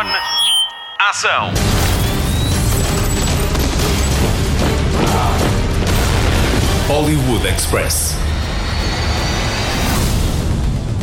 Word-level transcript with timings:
On. 0.00 0.06
Ação. 1.10 1.52
Hollywood 6.88 7.46
Express. 7.46 8.16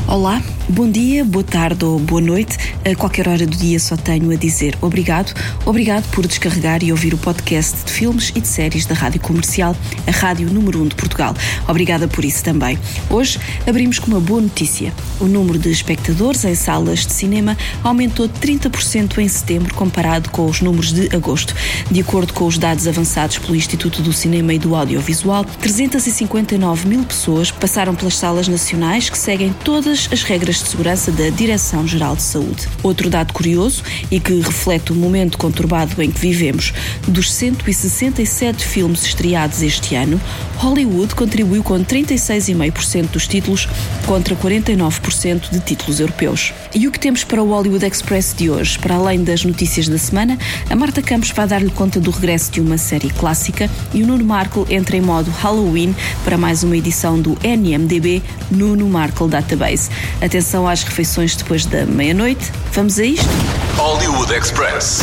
Olá, 0.08 0.42
bom 0.70 0.90
dia, 0.90 1.24
boa 1.24 1.44
tarde 1.44 1.86
ou 1.86 1.98
boa 1.98 2.20
noite. 2.20 2.58
A 2.84 2.96
qualquer 2.96 3.28
hora 3.28 3.46
do 3.46 3.56
dia 3.56 3.80
só 3.80 3.96
tenho 3.96 4.32
a 4.32 4.36
dizer 4.36 4.78
obrigado. 4.82 5.34
Obrigado 5.66 6.10
por 6.12 6.28
descarregar 6.28 6.84
e 6.84 6.92
ouvir 6.92 7.14
o 7.14 7.18
podcast 7.18 7.86
de 7.86 7.92
filmes 7.92 8.32
e 8.36 8.42
de 8.42 8.48
séries 8.48 8.86
da 8.86 8.94
Rádio 8.94 9.22
Comercial, 9.22 9.76
a 10.06 10.12
Rádio 10.12 10.50
Número 10.52 10.82
1 10.82 10.88
de 10.90 10.96
Portugal. 10.96 11.34
Obrigada 11.68 12.08
por 12.08 12.26
isso 12.26 12.44
também. 12.44 12.78
Hoje 13.10 13.40
abrimos 13.66 14.00
com 14.00 14.08
uma 14.08 14.20
boa 14.20 14.42
notícia. 14.42 14.94
O 15.20 15.26
número 15.26 15.58
de 15.58 15.72
espectadores 15.72 16.44
em 16.44 16.56
salas 16.56 17.06
de 17.06 17.14
cinema 17.14 17.58
aumentou 17.84 18.28
30% 18.28 19.20
em 19.20 19.28
setembro 19.28 19.74
comparado 19.74 20.30
com 20.30 20.46
os 20.46 20.62
números 20.62 20.92
de 20.92 21.16
agosto. 21.16 21.56
De 21.90 22.02
acordo 22.02 22.34
com 22.34 22.46
os 22.46 22.58
dados 22.58 22.88
avançados 22.88 23.38
pelo 23.38 23.56
Instituto 23.56 24.02
do 24.02 24.12
Cinema 24.12 24.54
e 24.54 24.60
do 24.60 24.76
Audiovisual, 24.76 25.46
359 25.46 26.88
mil 26.88 27.04
pessoas 27.04 27.52
passaram 27.52 27.96
pelas 27.96 28.16
salas 28.16 28.48
nacionais 28.48 29.10
que 29.10 29.18
seguem 29.18 29.54
todas 29.64 30.10
as 30.12 30.24
regras 30.24 30.57
de 30.64 30.70
segurança 30.70 31.12
da 31.12 31.30
Direção-Geral 31.30 32.16
de 32.16 32.22
Saúde. 32.24 32.68
Outro 32.82 33.10
dado 33.10 33.34
curioso 33.34 33.84
e 34.10 34.20
que 34.20 34.40
reflete 34.40 34.92
o 34.92 34.96
momento 34.96 35.38
conturbado 35.38 36.02
em 36.02 36.10
que 36.10 36.20
vivemos: 36.20 36.74
dos 37.08 37.32
167 37.32 38.66
filmes 38.66 39.04
estreados 39.04 39.62
este 39.62 39.96
ano, 39.96 40.20
Hollywood 40.58 41.16
contribuiu 41.16 41.64
com 41.64 41.84
36,5% 41.84 43.12
dos 43.12 43.28
títulos 43.28 43.68
contra 44.06 44.36
49% 44.36 45.52
de 45.52 45.60
títulos 45.60 46.00
europeus. 46.00 46.54
E 46.74 46.88
o 46.88 46.92
que 46.92 47.00
temos 47.00 47.24
para 47.24 47.44
o 47.44 47.50
Hollywood 47.50 47.86
Express 47.86 48.34
de 48.36 48.50
hoje? 48.50 48.80
Para 48.80 48.96
além 48.96 49.24
das 49.24 49.44
notícias 49.44 49.88
da 49.88 49.98
semana, 49.98 50.38
a 50.70 50.76
Marta 50.76 51.02
Campos 51.02 51.32
vai 51.32 51.48
dar-lhe 51.48 51.70
conta 51.70 52.00
do 52.00 52.12
regresso 52.12 52.52
de 52.52 52.62
uma 52.62 52.78
série 52.78 53.10
clássica 53.10 53.70
e 53.94 54.04
o 54.04 54.08
Nuno 54.08 54.26
Markle 54.26 54.66
entra 54.70 54.98
em 54.98 55.02
modo 55.02 55.30
Halloween 55.30 55.96
para 56.24 56.38
mais 56.38 56.64
uma 56.64 56.76
edição 56.76 57.20
do 57.20 57.38
NMDB 57.44 58.22
Nuno 58.50 58.88
Markle 58.88 59.28
Database. 59.28 59.90
Atenção 60.22 60.47
às 60.68 60.84
refeições 60.84 61.36
depois 61.36 61.66
da 61.66 61.86
meia-noite. 61.86 62.52
Vamos 62.72 62.98
a 63.00 63.04
isto? 63.04 63.28
Hollywood 63.76 64.34
Express. 64.34 65.02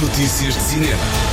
Notícias 0.00 0.54
de 0.54 0.60
cinema. 0.60 1.31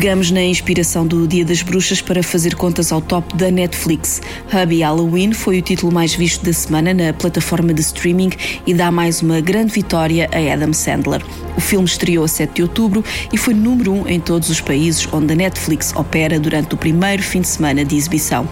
Pegamos 0.00 0.30
na 0.30 0.42
inspiração 0.42 1.06
do 1.06 1.28
Dia 1.28 1.44
das 1.44 1.60
Bruxas 1.62 2.00
para 2.00 2.22
fazer 2.22 2.54
contas 2.54 2.90
ao 2.90 3.02
top 3.02 3.36
da 3.36 3.50
Netflix. 3.50 4.22
Hubby 4.50 4.80
Halloween 4.80 5.34
foi 5.34 5.58
o 5.58 5.62
título 5.62 5.92
mais 5.92 6.14
visto 6.14 6.42
da 6.42 6.54
semana 6.54 6.94
na 6.94 7.12
plataforma 7.12 7.74
de 7.74 7.82
streaming 7.82 8.30
e 8.66 8.72
dá 8.72 8.90
mais 8.90 9.20
uma 9.20 9.42
grande 9.42 9.74
vitória 9.74 10.26
a 10.32 10.54
Adam 10.54 10.72
Sandler. 10.72 11.22
O 11.54 11.60
filme 11.60 11.84
estreou 11.84 12.24
a 12.24 12.28
7 12.28 12.54
de 12.54 12.62
outubro 12.62 13.04
e 13.30 13.36
foi 13.36 13.52
número 13.52 13.92
1 13.92 14.00
um 14.00 14.08
em 14.08 14.18
todos 14.18 14.48
os 14.48 14.58
países 14.58 15.06
onde 15.12 15.34
a 15.34 15.36
Netflix 15.36 15.92
opera 15.94 16.40
durante 16.40 16.74
o 16.74 16.78
primeiro 16.78 17.22
fim 17.22 17.42
de 17.42 17.48
semana 17.48 17.84
de 17.84 17.94
exibição. 17.94 18.48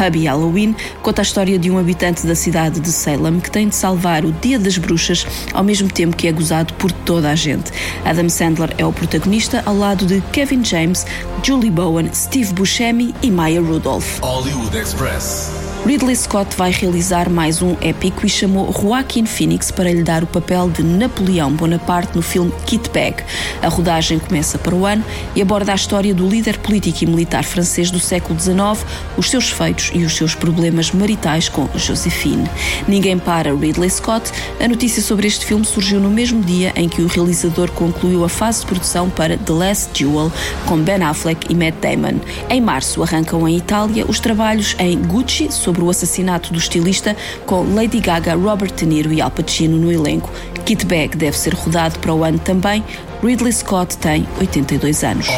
Hubby 0.00 0.26
Halloween 0.26 0.72
conta 1.02 1.22
a 1.22 1.24
história 1.24 1.58
de 1.58 1.68
um 1.68 1.78
habitante 1.78 2.24
da 2.24 2.36
cidade 2.36 2.78
de 2.78 2.92
Salem 2.92 3.40
que 3.40 3.50
tem 3.50 3.68
de 3.68 3.74
salvar 3.74 4.24
o 4.24 4.30
Dia 4.30 4.56
das 4.56 4.78
Bruxas 4.78 5.26
ao 5.52 5.64
mesmo 5.64 5.90
tempo 5.90 6.16
que 6.16 6.28
é 6.28 6.32
gozado 6.32 6.72
por 6.74 6.92
toda 6.92 7.28
a 7.28 7.34
gente. 7.34 7.72
Adam 8.04 8.28
Sandler 8.28 8.72
é 8.78 8.86
o 8.86 8.92
protagonista 8.92 9.64
ao 9.66 9.76
lado 9.76 10.06
de 10.06 10.20
Kevin 10.30 10.64
James 10.64 10.91
James, 10.92 11.06
Julie 11.42 11.70
Bowen, 11.70 12.12
Steve 12.12 12.52
Buscemi 12.52 13.14
e 13.22 13.30
Maya 13.30 13.60
Rudolph. 13.60 14.18
Hollywood 14.20 14.74
Express. 14.74 15.71
Ridley 15.84 16.14
Scott 16.14 16.56
vai 16.56 16.70
realizar 16.70 17.28
mais 17.28 17.60
um 17.60 17.74
épico 17.80 18.24
e 18.24 18.28
chamou 18.28 18.72
Joaquin 18.72 19.26
Phoenix 19.26 19.72
para 19.72 19.90
lhe 19.90 20.04
dar 20.04 20.22
o 20.22 20.28
papel 20.28 20.70
de 20.70 20.80
Napoleão 20.80 21.52
Bonaparte 21.52 22.14
no 22.14 22.22
filme 22.22 22.52
Kit 22.64 22.88
Bag. 22.90 23.16
A 23.60 23.66
rodagem 23.66 24.20
começa 24.20 24.56
para 24.58 24.76
o 24.76 24.86
ano 24.86 25.04
e 25.34 25.42
aborda 25.42 25.72
a 25.72 25.74
história 25.74 26.14
do 26.14 26.28
líder 26.28 26.58
político 26.58 27.02
e 27.02 27.06
militar 27.06 27.42
francês 27.42 27.90
do 27.90 27.98
século 27.98 28.38
XIX, 28.38 28.86
os 29.16 29.28
seus 29.28 29.50
feitos 29.50 29.90
e 29.92 30.04
os 30.04 30.14
seus 30.14 30.36
problemas 30.36 30.92
maritais 30.92 31.48
com 31.48 31.68
Josephine. 31.74 32.48
Ninguém 32.86 33.18
para 33.18 33.52
Ridley 33.52 33.90
Scott. 33.90 34.30
A 34.60 34.68
notícia 34.68 35.02
sobre 35.02 35.26
este 35.26 35.44
filme 35.44 35.64
surgiu 35.64 35.98
no 35.98 36.10
mesmo 36.10 36.42
dia 36.42 36.72
em 36.76 36.88
que 36.88 37.02
o 37.02 37.08
realizador 37.08 37.72
concluiu 37.72 38.24
a 38.24 38.28
fase 38.28 38.60
de 38.60 38.66
produção 38.66 39.10
para 39.10 39.36
The 39.36 39.52
Last 39.52 40.00
Duel 40.00 40.30
com 40.64 40.78
Ben 40.78 41.02
Affleck 41.02 41.52
e 41.52 41.56
Matt 41.56 41.74
Damon. 41.80 42.20
Em 42.48 42.60
março 42.60 43.02
arrancam 43.02 43.48
em 43.48 43.56
Itália 43.56 44.06
os 44.06 44.20
trabalhos 44.20 44.76
em 44.78 44.96
Gucci 44.96 45.50
sobre 45.50 45.71
sobre 45.72 45.84
o 45.84 45.90
assassinato 45.90 46.52
do 46.52 46.58
estilista, 46.58 47.16
com 47.46 47.74
Lady 47.74 47.98
Gaga, 47.98 48.34
Robert 48.34 48.74
De 48.74 48.84
Niro 48.84 49.10
e 49.10 49.22
Al 49.22 49.30
Pacino 49.30 49.78
no 49.78 49.90
elenco. 49.90 50.30
Kit 50.66 50.84
Bag 50.84 51.16
deve 51.16 51.36
ser 51.36 51.54
rodado 51.54 51.98
para 51.98 52.12
o 52.12 52.22
ano 52.22 52.38
também, 52.38 52.84
Ridley 53.22 53.52
Scott 53.52 53.96
tem 53.98 54.26
82 54.40 55.04
anos. 55.04 55.28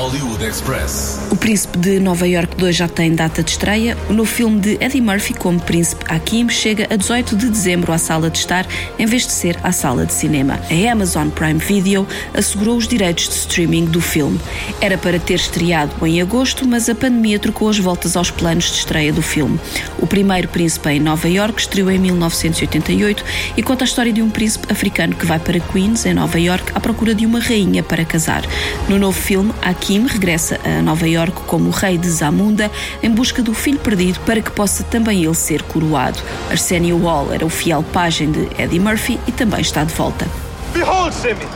O 1.31 1.37
Príncipe 1.37 1.77
de 1.77 2.01
Nova 2.01 2.27
York 2.27 2.57
2 2.57 2.75
já 2.75 2.89
tem 2.89 3.15
data 3.15 3.43
de 3.43 3.51
estreia. 3.51 3.95
O 4.09 4.15
novo 4.15 4.31
filme 4.31 4.59
de 4.59 4.79
Eddie 4.81 5.03
Murphy 5.03 5.35
como 5.35 5.61
Príncipe 5.61 6.03
Hakim 6.09 6.49
chega 6.49 6.89
a 6.91 6.97
18 6.97 7.37
de 7.37 7.47
dezembro 7.51 7.93
à 7.93 7.99
sala 7.99 8.31
de 8.31 8.39
estar, 8.39 8.67
em 8.99 9.05
vez 9.05 9.27
de 9.27 9.33
ser 9.33 9.59
à 9.63 9.71
sala 9.71 10.07
de 10.07 10.15
cinema. 10.15 10.59
A 10.71 10.93
Amazon 10.93 11.29
Prime 11.29 11.59
Video 11.59 12.09
assegurou 12.33 12.79
os 12.79 12.89
direitos 12.89 13.29
de 13.29 13.35
streaming 13.35 13.85
do 13.85 14.01
filme. 14.01 14.41
Era 14.81 14.97
para 14.97 15.19
ter 15.19 15.35
estreado 15.35 15.93
em 16.07 16.23
agosto, 16.23 16.67
mas 16.67 16.89
a 16.89 16.95
pandemia 16.95 17.39
trocou 17.39 17.69
as 17.69 17.79
voltas 17.79 18.17
aos 18.17 18.31
planos 18.31 18.65
de 18.65 18.79
estreia 18.79 19.13
do 19.13 19.21
filme. 19.21 19.61
O 19.99 20.07
primeiro 20.07 20.49
Príncipe 20.49 20.89
em 20.89 21.01
Nova 21.01 21.29
York 21.29 21.61
estreou 21.61 21.91
em 21.91 21.99
1988 21.99 23.23
e 23.59 23.63
conta 23.63 23.85
a 23.85 23.87
história 23.87 24.13
de 24.13 24.23
um 24.23 24.31
príncipe 24.31 24.73
africano 24.73 25.15
que 25.15 25.27
vai 25.27 25.39
para 25.39 25.61
Queens, 25.61 26.07
em 26.07 26.15
Nova 26.15 26.41
York, 26.41 26.73
à 26.75 26.81
procura 26.81 27.15
de 27.15 27.27
uma 27.27 27.41
rainha 27.41 27.74
rainha 27.75 27.83
para 27.83 28.05
casar. 28.05 28.43
No 28.89 28.99
novo 28.99 29.19
filme, 29.19 29.53
Hakim 29.63 30.07
regressa 30.07 30.61
a 30.65 30.83
Nova 30.83 31.09
York 31.09 31.33
como 31.47 31.69
o 31.69 31.73
rei 31.73 31.99
de 31.99 32.09
Zamunda 32.09 32.71
em 33.03 33.11
busca 33.11 33.43
do 33.43 33.55
filho 33.55 33.79
perdido 33.79 34.21
para 34.21 34.41
que 34.41 34.51
possa 34.51 34.85
também 34.85 35.25
ele 35.25 35.35
ser 35.35 35.63
coroado. 35.63 36.19
Arsenio 36.51 36.99
Hall 36.99 37.33
era 37.33 37.45
o 37.45 37.51
fiel 37.51 37.83
pajem 37.83 38.31
de 38.31 38.49
Eddie 38.59 38.81
Murphy 38.81 39.19
e 39.27 39.33
também 39.33 39.61
está 39.61 39.85
de 39.85 39.93
volta. 39.95 40.27
Behold, 40.73 41.13
Simi, 41.13 41.47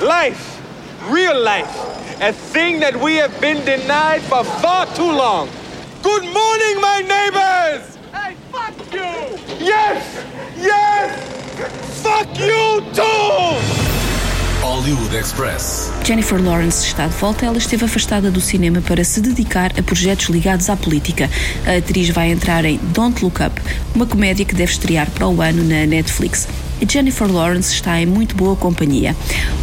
life, 0.00 0.40
real 1.10 1.38
life, 1.42 1.68
a 2.20 2.32
thing 2.52 2.80
that 2.80 2.96
we 2.96 3.20
have 3.20 3.34
been 3.40 3.62
denied 3.64 4.22
for 4.22 4.44
far 4.44 4.86
too 4.94 5.10
long. 5.10 5.48
Good 6.02 6.24
morning, 6.24 6.80
my 6.80 7.02
neighbors! 7.02 7.98
Hey, 8.12 8.36
fuck 8.52 8.74
you! 8.92 9.38
Yes! 9.58 10.24
Yes! 10.56 11.38
Fuck 12.02 12.38
you 12.38 12.82
too! 12.92 13.87
Hollywood 14.60 15.14
Express. 15.16 15.90
Jennifer 16.04 16.42
Lawrence 16.42 16.84
está 16.84 17.06
de 17.06 17.14
volta. 17.14 17.46
Ela 17.46 17.58
esteve 17.58 17.84
afastada 17.84 18.30
do 18.30 18.40
cinema 18.40 18.80
para 18.80 19.04
se 19.04 19.20
dedicar 19.20 19.72
a 19.78 19.82
projetos 19.82 20.28
ligados 20.28 20.68
à 20.68 20.76
política. 20.76 21.30
A 21.64 21.76
atriz 21.76 22.10
vai 22.10 22.32
entrar 22.32 22.64
em 22.64 22.78
Don't 22.92 23.24
Look 23.24 23.40
Up, 23.40 23.60
uma 23.94 24.04
comédia 24.04 24.44
que 24.44 24.54
deve 24.54 24.72
estrear 24.72 25.08
para 25.10 25.28
o 25.28 25.40
ano 25.40 25.62
na 25.62 25.86
Netflix. 25.86 26.48
Jennifer 26.86 27.30
Lawrence 27.30 27.72
está 27.72 28.00
em 28.00 28.06
muito 28.06 28.34
boa 28.34 28.56
companhia. 28.56 29.14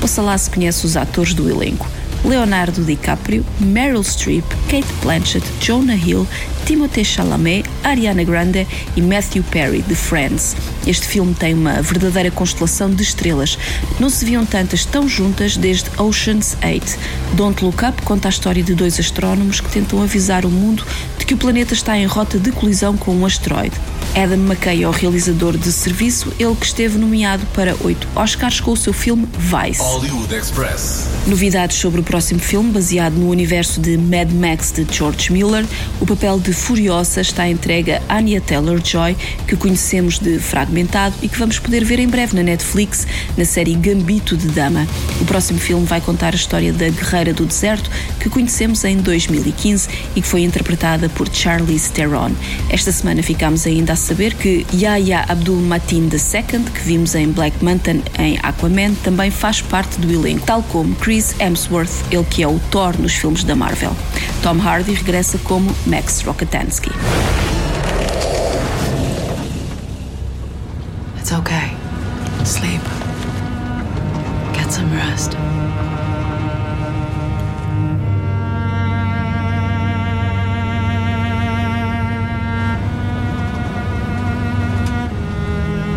Ouça 0.02 0.22
lá 0.22 0.38
se 0.38 0.50
conhece 0.50 0.86
os 0.86 0.96
atores 0.96 1.34
do 1.34 1.50
elenco. 1.50 1.88
Leonardo 2.24 2.84
DiCaprio, 2.84 3.46
Meryl 3.60 4.04
Streep, 4.04 4.46
Kate 4.70 4.88
Blanchett, 5.02 5.46
Jonah 5.60 5.96
Hill, 5.96 6.26
Timothée 6.66 7.04
Chalamet, 7.04 7.64
Ariana 7.84 8.24
Grande 8.24 8.68
e 8.96 9.02
Matthew 9.02 9.44
Perry, 9.44 9.84
de 9.84 9.94
Friends. 9.94 10.56
Este 10.88 11.06
filme 11.06 11.34
tem 11.36 11.54
uma 11.54 11.80
verdadeira 11.82 12.32
constelação 12.32 12.90
de 12.90 13.04
estrelas. 13.04 13.58
Não 14.00 14.10
se 14.10 14.26
viam 14.26 14.44
tantas 14.46 14.84
tão 14.84 15.08
juntas 15.08 15.58
desde 15.58 15.90
Ocean's 16.02 16.58
8. 16.64 16.98
Don't 17.34 17.64
Look 17.64 17.86
Up 17.86 18.02
conta 18.02 18.28
a 18.28 18.30
história 18.30 18.64
de 18.64 18.74
dois 18.74 19.00
astrónomos 19.00 19.62
que 19.62 19.70
tentam 19.70 20.02
avisar 20.02 20.44
o 20.44 20.50
mundo 20.50 20.84
de 21.20 21.26
que 21.26 21.36
o 21.36 21.38
planeta 21.38 21.76
está 21.76 21.98
em 21.98 22.06
rota 22.06 22.40
de 22.40 22.52
colisão 22.52 22.98
com 22.98 23.16
um 23.16 23.26
asteroide. 23.28 23.76
Adam 24.16 24.38
McKay 24.38 24.82
é 24.82 24.88
o 24.88 24.92
realizador 24.92 25.58
de 25.58 25.70
serviço, 25.74 26.32
ele 26.40 26.56
que 26.56 26.66
esteve 26.66 26.98
nomeado 26.98 27.46
para 27.48 27.76
oito 27.82 28.08
Oscars 28.16 28.62
com 28.62 28.72
o 28.72 28.78
seu 28.78 28.94
filme 28.94 29.28
Vice. 29.38 29.82
Hollywood 29.82 30.34
Express. 30.34 31.10
Novidades 31.28 31.76
sobre 31.76 32.00
o 32.00 32.04
próximo 32.04 32.40
filme, 32.40 32.72
baseado 32.72 33.16
no 33.16 33.30
universo 33.30 33.82
de 33.82 33.98
Mad 33.98 34.32
Max 34.32 34.72
de 34.72 34.88
George 34.90 35.34
Miller. 35.34 35.66
O 36.00 36.06
papel 36.06 36.40
de 36.40 36.54
Furiosa 36.54 37.20
está 37.20 37.50
entregue 37.50 37.92
a 37.92 38.02
Anya 38.08 38.40
Taylor-Joy, 38.40 39.18
que 39.46 39.58
conhecemos 39.58 40.18
de 40.18 40.40
Fragmentado 40.40 41.16
e 41.22 41.28
que 41.28 41.38
vamos 41.38 41.60
poder 41.60 41.84
ver 41.84 42.00
em 42.00 42.08
breve 42.08 42.38
na 42.38 42.44
Netflix, 42.44 43.06
na 43.36 43.44
série 43.44 43.76
Gambito 43.76 44.38
de 44.38 44.48
Dama. 44.48 44.88
O 45.20 45.26
próximo 45.26 45.60
filme 45.60 45.86
vai 45.86 46.00
contar 46.00 46.32
a 46.32 46.38
história 46.38 46.72
da 46.72 46.88
Guerreira 46.88 47.34
do 47.34 47.46
Deserto, 47.46 47.92
que 48.22 48.30
conhecemos 48.30 48.86
em 48.86 48.96
2015 48.96 49.90
e 50.16 50.22
que 50.22 50.28
foi 50.28 50.44
interpretada 50.44 51.10
por 51.10 51.28
Charlize 51.28 51.92
Theron. 51.92 52.32
Esta 52.70 52.94
semana 52.94 53.22
ficamos 53.22 53.68
ainda 53.68 53.92
a 53.92 54.05
saber 54.06 54.36
que 54.36 54.68
Yahya 54.72 55.26
Abdul 55.28 55.60
Mateen 55.62 56.04
II, 56.04 56.64
que 56.72 56.80
vimos 56.82 57.16
em 57.16 57.32
Black 57.32 57.64
Mountain 57.64 58.04
em 58.20 58.38
Aquaman, 58.44 58.94
também 59.04 59.32
faz 59.32 59.62
parte 59.62 60.00
do 60.00 60.14
elenco, 60.14 60.46
tal 60.46 60.62
como 60.62 60.94
Chris 60.96 61.34
Hemsworth, 61.40 61.90
ele 62.12 62.24
que 62.26 62.44
é 62.44 62.48
o 62.48 62.60
Thor 62.70 62.96
nos 63.00 63.14
filmes 63.14 63.44
da 63.44 63.56
Marvel. 63.56 63.96
Tom 64.44 64.62
Hardy 64.62 64.94
regressa 64.94 65.40
como 65.40 65.76
Max 65.88 66.22
Rokatansky. 66.22 66.92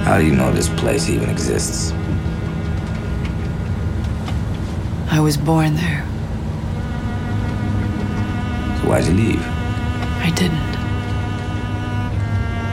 How 0.09 0.17
do 0.17 0.25
you 0.25 0.35
know 0.35 0.51
this 0.51 0.71
place 0.71 1.11
even 1.11 1.29
exists? 1.29 1.93
I 5.11 5.21
was 5.21 5.37
born 5.37 5.75
there. 5.75 6.03
So 8.79 8.89
why'd 8.89 9.05
you 9.05 9.13
leave? 9.13 9.43
I 10.23 10.33
didn't. 10.35 10.77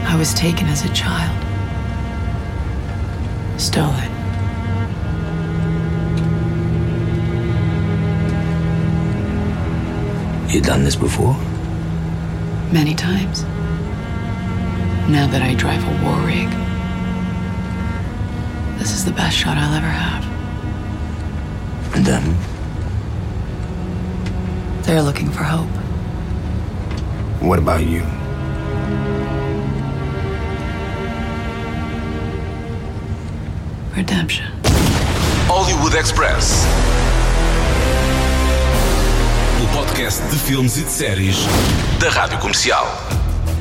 I 0.08 0.16
was 0.18 0.34
taken 0.34 0.68
as 0.68 0.86
a 0.86 0.94
child. 0.94 1.36
Stolen. 3.60 4.10
You 10.50 10.62
done 10.62 10.86
this 10.86 10.96
before? 10.96 11.34
Many 12.72 12.96
times. 12.96 13.44
Now 15.12 15.28
that 15.30 15.42
I 15.42 15.54
drive 15.54 15.84
a 15.84 16.02
war 16.02 16.26
rig, 16.26 16.65
this 18.86 18.94
is 18.94 19.04
the 19.04 19.12
best 19.12 19.36
shot 19.36 19.58
I'll 19.58 19.74
ever 19.74 19.88
have. 19.88 20.24
And 21.96 22.06
then? 22.06 22.24
They're 24.84 25.02
looking 25.02 25.32
for 25.32 25.42
hope. 25.42 25.76
What 27.42 27.58
about 27.58 27.84
you? 27.84 28.04
Redemption. 33.96 34.52
Hollywood 35.48 35.96
Express. 35.96 36.64
O 39.64 39.76
podcast 39.76 40.22
de 40.30 40.38
filmes 40.38 40.78
e 40.78 40.82
de 40.82 40.92
séries 40.92 41.38
da 42.00 42.12
Rádio 42.12 42.38
Comercial. 42.38 42.86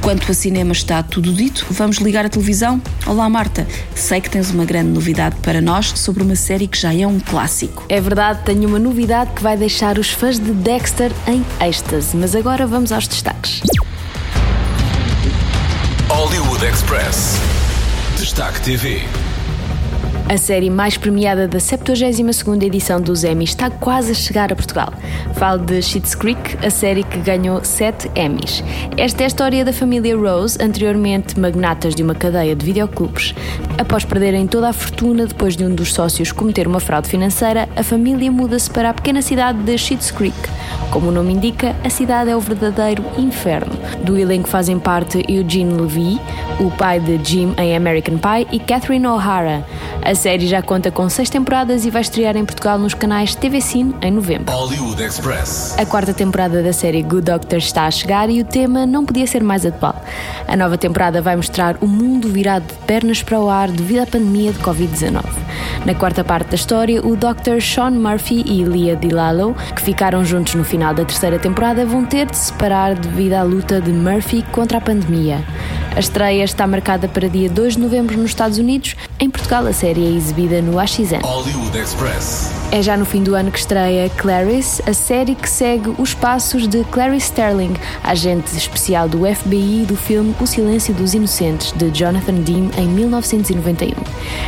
Quanto 0.04 0.30
a 0.30 0.34
cinema 0.34 0.72
está 0.72 1.02
tudo 1.02 1.32
dito, 1.32 1.66
vamos 1.70 1.96
ligar 1.96 2.26
a 2.26 2.28
televisão? 2.28 2.78
Olá 3.06 3.26
Marta, 3.26 3.66
sei 3.94 4.20
que 4.20 4.28
tens 4.28 4.50
uma 4.50 4.66
grande 4.66 4.90
novidade 4.90 5.36
para 5.36 5.62
nós 5.62 5.94
sobre 5.96 6.22
uma 6.22 6.36
série 6.36 6.68
que 6.68 6.78
já 6.78 6.92
é 6.94 7.06
um 7.06 7.18
clássico. 7.18 7.86
É 7.88 7.98
verdade, 8.02 8.40
tenho 8.44 8.68
uma 8.68 8.78
novidade 8.78 9.30
que 9.30 9.42
vai 9.42 9.56
deixar 9.56 9.98
os 9.98 10.10
fãs 10.10 10.38
de 10.38 10.52
Dexter 10.52 11.10
em 11.26 11.42
êxtase, 11.66 12.14
mas 12.18 12.36
agora 12.36 12.66
vamos 12.66 12.92
aos 12.92 13.08
destaques. 13.08 13.62
Hollywood 16.10 16.62
Express. 16.66 17.38
Destaque 18.18 18.60
TV. 18.60 19.00
A 20.26 20.38
série 20.38 20.70
mais 20.70 20.96
premiada 20.96 21.46
da 21.46 21.58
72ª 21.58 22.62
edição 22.62 22.98
dos 22.98 23.24
Emmys 23.24 23.50
está 23.50 23.68
quase 23.68 24.12
a 24.12 24.14
chegar 24.14 24.50
a 24.50 24.56
Portugal. 24.56 24.90
Falo 25.34 25.58
de 25.58 25.82
Schitt's 25.82 26.14
Creek, 26.14 26.56
a 26.64 26.70
série 26.70 27.04
que 27.04 27.18
ganhou 27.18 27.62
7 27.62 28.10
Emmys. 28.14 28.64
Esta 28.96 29.22
é 29.22 29.24
a 29.24 29.26
história 29.26 29.64
da 29.66 29.72
família 29.72 30.16
Rose, 30.16 30.56
anteriormente 30.62 31.38
magnatas 31.38 31.94
de 31.94 32.02
uma 32.02 32.14
cadeia 32.14 32.56
de 32.56 32.64
videoclubes. 32.64 33.34
Após 33.76 34.04
perderem 34.06 34.46
toda 34.46 34.70
a 34.70 34.72
fortuna 34.72 35.26
depois 35.26 35.56
de 35.56 35.64
um 35.64 35.74
dos 35.74 35.92
sócios 35.92 36.32
cometer 36.32 36.66
uma 36.66 36.80
fraude 36.80 37.08
financeira, 37.08 37.68
a 37.76 37.82
família 37.82 38.32
muda-se 38.32 38.70
para 38.70 38.90
a 38.90 38.94
pequena 38.94 39.20
cidade 39.20 39.58
de 39.58 39.76
Schitt's 39.76 40.10
Creek. 40.10 40.36
Como 40.90 41.08
o 41.08 41.12
nome 41.12 41.34
indica, 41.34 41.76
a 41.84 41.90
cidade 41.90 42.30
é 42.30 42.36
o 42.36 42.40
verdadeiro 42.40 43.04
inferno. 43.18 43.74
Do 44.02 44.16
elenco 44.16 44.48
fazem 44.48 44.78
parte 44.78 45.22
Eugene 45.28 45.74
Levy, 45.74 46.20
o 46.60 46.70
pai 46.70 46.98
de 47.00 47.20
Jim 47.22 47.52
em 47.58 47.76
American 47.76 48.16
Pie, 48.16 48.46
e 48.52 48.60
Catherine 48.60 49.06
O'Hara. 49.06 49.66
A 50.02 50.13
série 50.14 50.46
já 50.46 50.62
conta 50.62 50.90
com 50.90 51.08
seis 51.08 51.30
temporadas 51.30 51.84
e 51.84 51.90
vai 51.90 52.02
estrear 52.02 52.36
em 52.36 52.44
Portugal 52.44 52.78
nos 52.78 52.94
canais 52.94 53.34
TV 53.34 53.60
Cine 53.60 53.94
em 54.02 54.10
novembro. 54.10 54.52
Hollywood 54.52 55.02
Express. 55.02 55.74
A 55.78 55.86
quarta 55.86 56.12
temporada 56.12 56.62
da 56.62 56.72
série 56.72 57.02
Good 57.02 57.30
Doctor 57.30 57.58
está 57.58 57.86
a 57.86 57.90
chegar 57.90 58.28
e 58.30 58.40
o 58.40 58.44
tema 58.44 58.86
não 58.86 59.04
podia 59.04 59.26
ser 59.26 59.42
mais 59.42 59.64
atual. 59.64 60.02
A 60.46 60.56
nova 60.56 60.76
temporada 60.78 61.20
vai 61.22 61.36
mostrar 61.36 61.76
o 61.80 61.86
mundo 61.86 62.28
virado 62.28 62.66
de 62.66 62.74
pernas 62.86 63.22
para 63.22 63.40
o 63.40 63.48
ar 63.48 63.70
devido 63.70 64.00
à 64.00 64.06
pandemia 64.06 64.52
de 64.52 64.58
Covid-19. 64.58 65.24
Na 65.84 65.94
quarta 65.94 66.24
parte 66.24 66.48
da 66.48 66.54
história, 66.54 67.04
o 67.04 67.14
Dr. 67.14 67.60
Sean 67.60 67.90
Murphy 67.90 68.42
e 68.46 68.64
Leah 68.64 68.98
DiLallo, 68.98 69.54
que 69.74 69.82
ficaram 69.82 70.24
juntos 70.24 70.54
no 70.54 70.64
final 70.64 70.94
da 70.94 71.04
terceira 71.04 71.38
temporada, 71.38 71.84
vão 71.84 72.04
ter 72.04 72.26
de 72.26 72.36
se 72.36 72.46
separar 72.46 72.94
devido 72.94 73.34
à 73.34 73.42
luta 73.42 73.80
de 73.80 73.92
Murphy 73.92 74.42
contra 74.50 74.78
a 74.78 74.80
pandemia. 74.80 75.44
A 75.94 76.00
estreia 76.00 76.42
está 76.42 76.66
marcada 76.66 77.06
para 77.06 77.28
dia 77.28 77.48
2 77.48 77.74
de 77.74 77.80
novembro 77.80 78.16
nos 78.16 78.30
Estados 78.30 78.58
Unidos. 78.58 78.96
Em 79.20 79.30
Portugal, 79.30 79.66
a 79.66 79.72
série 79.72 80.04
é 80.04 80.10
exibida 80.10 80.60
no 80.60 80.78
AXN. 80.78 81.20
Hollywood 81.22 81.78
Express. 81.78 82.50
É 82.74 82.82
já 82.82 82.96
no 82.96 83.04
fim 83.04 83.22
do 83.22 83.36
ano 83.36 83.52
que 83.52 83.58
estreia 83.60 84.10
Clarice, 84.16 84.82
a 84.84 84.92
série 84.92 85.36
que 85.36 85.48
segue 85.48 85.94
os 85.96 86.12
passos 86.12 86.66
de 86.66 86.82
Clarice 86.82 87.26
Sterling, 87.26 87.74
agente 88.02 88.56
especial 88.56 89.08
do 89.08 89.24
FBI 89.32 89.84
do 89.86 89.96
filme 89.96 90.34
O 90.40 90.44
Silêncio 90.44 90.92
dos 90.92 91.14
Inocentes, 91.14 91.70
de 91.70 91.88
Jonathan 91.92 92.34
Dean, 92.34 92.70
em 92.76 92.88
1991. 92.88 93.94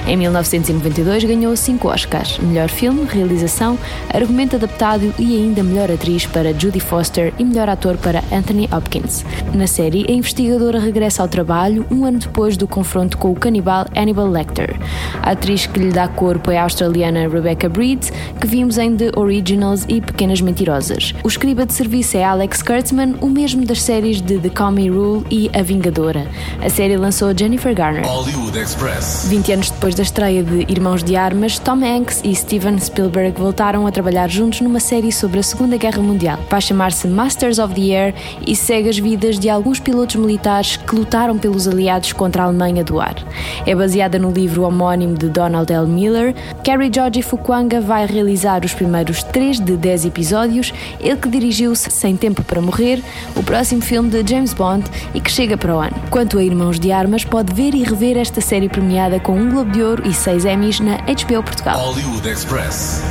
Em 0.08 0.16
1992 0.16 1.22
ganhou 1.22 1.56
cinco 1.56 1.86
Oscars: 1.86 2.36
melhor 2.38 2.68
filme, 2.68 3.04
realização, 3.04 3.78
argumento 4.12 4.56
adaptado 4.56 5.14
e 5.20 5.36
ainda 5.36 5.62
melhor 5.62 5.88
atriz 5.92 6.26
para 6.26 6.52
Judy 6.52 6.80
Foster 6.80 7.32
e 7.38 7.44
melhor 7.44 7.68
ator 7.68 7.96
para 7.96 8.24
Anthony 8.32 8.68
Hopkins. 8.72 9.24
Na 9.54 9.68
série, 9.68 10.04
a 10.08 10.12
investigadora 10.12 10.80
regressa 10.80 11.22
ao 11.22 11.28
trabalho 11.28 11.86
um 11.92 12.04
ano 12.04 12.18
depois 12.18 12.56
do 12.56 12.66
confronto 12.66 13.18
com 13.18 13.30
o 13.30 13.36
canibal 13.36 13.86
Hannibal 13.94 14.28
Lecter. 14.28 14.74
A 15.22 15.30
atriz 15.30 15.66
que 15.66 15.78
lhe 15.78 15.92
dá 15.92 16.08
corpo 16.08 16.50
é 16.50 16.58
a 16.58 16.64
australiana 16.64 17.28
Rebecca 17.28 17.68
Breed, 17.68 18.15
que 18.40 18.46
vimos 18.46 18.78
em 18.78 18.96
The 18.96 19.10
Originals 19.16 19.84
e 19.88 20.00
Pequenas 20.00 20.40
Mentirosas. 20.40 21.14
O 21.22 21.28
escriba 21.28 21.66
de 21.66 21.72
serviço 21.72 22.16
é 22.16 22.24
Alex 22.24 22.62
Kurtzman, 22.62 23.14
o 23.20 23.28
mesmo 23.28 23.64
das 23.64 23.82
séries 23.82 24.20
de 24.20 24.38
The 24.38 24.50
Me 24.70 24.88
Rule 24.88 25.24
e 25.30 25.50
A 25.52 25.62
Vingadora. 25.62 26.26
A 26.62 26.68
série 26.68 26.96
lançou 26.96 27.36
Jennifer 27.36 27.74
Garner. 27.74 28.06
Hollywood 28.06 28.58
Express. 28.58 29.26
20 29.28 29.52
anos 29.52 29.70
depois 29.70 29.94
da 29.94 30.02
estreia 30.02 30.42
de 30.42 30.70
Irmãos 30.70 31.02
de 31.02 31.16
Armas, 31.16 31.58
Tom 31.58 31.84
Hanks 31.84 32.20
e 32.24 32.34
Steven 32.34 32.78
Spielberg 32.78 33.38
voltaram 33.38 33.86
a 33.86 33.92
trabalhar 33.92 34.28
juntos 34.28 34.60
numa 34.60 34.80
série 34.80 35.12
sobre 35.12 35.40
a 35.40 35.42
Segunda 35.42 35.76
Guerra 35.76 36.02
Mundial. 36.02 36.38
Vai 36.48 36.60
chamar-se 36.60 37.06
Masters 37.06 37.58
of 37.58 37.74
the 37.74 37.94
Air 37.94 38.14
e 38.46 38.56
segue 38.56 38.88
as 38.88 38.98
vidas 38.98 39.38
de 39.38 39.48
alguns 39.48 39.78
pilotos 39.78 40.16
militares 40.16 40.76
que 40.76 40.94
lutaram 40.94 41.38
pelos 41.38 41.68
aliados 41.68 42.12
contra 42.12 42.42
a 42.42 42.46
Alemanha 42.46 42.82
do 42.82 43.00
ar. 43.00 43.16
É 43.66 43.74
baseada 43.74 44.18
no 44.18 44.30
livro 44.30 44.62
homónimo 44.62 45.14
de 45.14 45.28
Donald 45.28 45.72
L. 45.72 45.86
Miller. 45.86 46.34
Kerry 46.64 46.90
George 46.92 47.22
Fukuanga 47.22 47.80
vai 47.80 48.05
realizar 48.06 48.64
os 48.64 48.72
primeiros 48.72 49.22
3 49.22 49.60
de 49.60 49.76
10 49.76 50.06
episódios, 50.06 50.72
ele 51.00 51.16
que 51.16 51.28
dirigiu-se 51.28 51.90
Sem 51.90 52.16
Tempo 52.16 52.42
para 52.42 52.60
Morrer, 52.60 53.02
o 53.34 53.42
próximo 53.42 53.82
filme 53.82 54.08
de 54.10 54.28
James 54.28 54.52
Bond 54.52 54.84
e 55.14 55.20
que 55.20 55.30
chega 55.30 55.56
para 55.56 55.74
o 55.74 55.78
ano. 55.78 55.96
Quanto 56.10 56.38
a 56.38 56.44
Irmãos 56.44 56.78
de 56.78 56.92
Armas, 56.92 57.24
pode 57.24 57.52
ver 57.52 57.74
e 57.74 57.82
rever 57.82 58.16
esta 58.16 58.40
série 58.40 58.68
premiada 58.68 59.20
com 59.20 59.38
um 59.38 59.50
Globo 59.50 59.70
de 59.70 59.82
Ouro 59.82 60.08
e 60.08 60.14
6 60.14 60.44
Emmys 60.44 60.80
na 60.80 60.96
HBO 60.98 61.42
Portugal. 61.42 61.78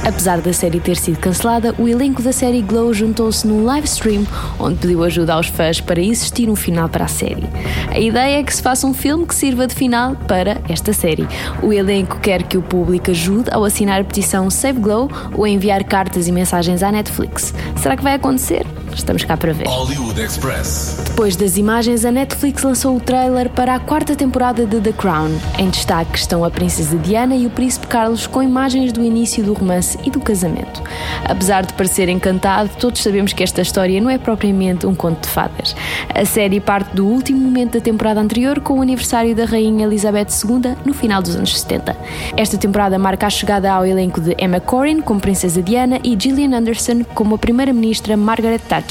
Apesar 0.06 0.42
da 0.42 0.54
série 0.54 0.80
ter 0.80 0.98
sido 0.98 1.20
cancelada, 1.20 1.76
o 1.78 1.88
elenco 1.88 2.22
da 2.22 2.32
série 2.32 2.62
Glow 2.62 2.94
juntou-se 2.94 3.46
num 3.48 3.66
live 3.66 3.88
stream 3.88 4.26
onde 4.60 4.78
pediu 4.78 5.04
ajuda 5.04 5.34
aos 5.34 5.48
fãs 5.48 5.82
para 5.82 6.02
existir 6.02 6.50
um 6.50 6.56
final 6.56 6.90
para 6.90 7.06
a 7.06 7.08
série. 7.08 7.48
A 7.90 8.00
ideia 8.00 8.40
é 8.40 8.44
que 8.44 8.56
se 8.56 8.62
faça 8.62 8.88
um 8.88 8.94
filme 8.94 9.26
que 9.26 9.36
sirva 9.36 9.68
de 9.68 9.76
final 9.76 10.16
para 10.28 10.62
esta 10.70 10.94
série. 10.94 11.28
O 11.62 11.72
elenco 11.72 12.20
quer 12.20 12.44
que 12.44 12.58
o 12.58 12.62
público 12.62 13.12
ajude 13.12 13.50
ao 13.52 13.64
assinar 13.64 14.02
a 14.02 14.04
petição 14.04 14.50
Save 14.50 14.75
Glow 14.80 15.10
ou 15.34 15.48
enviar 15.48 15.84
cartas 15.84 16.28
e 16.28 16.32
mensagens 16.32 16.84
à 16.84 16.92
Netflix. 16.92 17.54
Será 17.78 17.96
que 17.96 18.04
vai 18.04 18.14
acontecer? 18.14 18.66
Estamos 18.96 19.24
cá 19.26 19.36
para 19.36 19.54
ver. 19.54 19.68
Hollywood 19.68 20.20
Express. 20.20 21.02
Depois 21.06 21.36
das 21.36 21.58
imagens, 21.58 22.06
a 22.06 22.12
Netflix 22.12 22.64
lançou 22.64 22.96
o 22.96 23.00
trailer 23.00 23.50
para 23.50 23.76
a 23.76 23.80
quarta 23.80 24.16
temporada 24.16 24.66
de 24.66 24.80
The 24.80 24.94
Crown. 24.94 25.32
Em 25.60 25.70
destaque 25.70 26.18
estão 26.18 26.44
a 26.46 26.50
Princesa 26.50 26.98
Diana 26.98 27.36
e 27.36 27.46
o 27.46 27.50
Príncipe 27.50 27.88
Carlos 27.88 28.26
com 28.26 28.42
imagens 28.42 28.94
do 28.94 29.04
início 29.04 29.44
do 29.44 29.54
romance 29.54 30.00
e 30.06 30.10
do 30.10 30.22
casamento. 30.22 30.82
Apesar 31.26 31.66
de 31.66 31.74
parecer 31.74 32.08
encantado, 32.08 32.70
todos 32.80 33.04
sabemos 33.04 33.34
que 33.34 33.44
esta 33.44 33.62
história 33.62 34.00
não 34.00 34.10
é 34.10 34.18
propriamente 34.18 34.88
um 34.88 34.96
conto 34.96 35.24
de 35.24 35.30
fadas. 35.30 35.76
A 36.14 36.26
série 36.26 36.60
parte 36.60 36.96
do 36.96 37.06
último 37.06 37.40
momento 37.40 37.74
da 37.74 37.82
temporada 37.82 38.22
anterior 38.22 38.62
com 38.62 38.80
o 38.80 38.82
aniversário 38.82 39.36
da 39.36 39.46
Rainha 39.46 39.86
Elizabeth 39.86 40.28
II 40.44 40.76
no 40.86 40.94
final 40.94 41.22
dos 41.22 41.36
anos 41.36 41.60
70. 41.60 41.96
Esta 42.38 42.58
temporada 42.58 42.98
marca 42.98 43.28
a 43.28 43.30
chegada 43.30 43.72
ao 43.72 43.86
elenco 43.86 44.22
de 44.22 44.36
Emma 44.40 44.62
Corrin 44.62 45.02
como 45.02 45.20
Princesa 45.20 45.62
Diana 45.62 46.00
e 46.04 46.18
Gillian 46.18 46.58
Anderson 46.58 47.04
como 47.14 47.36
a 47.36 47.38
Primeira-Ministra 47.38 48.16
Margaret 48.16 48.60
Thatcher. 48.60 48.85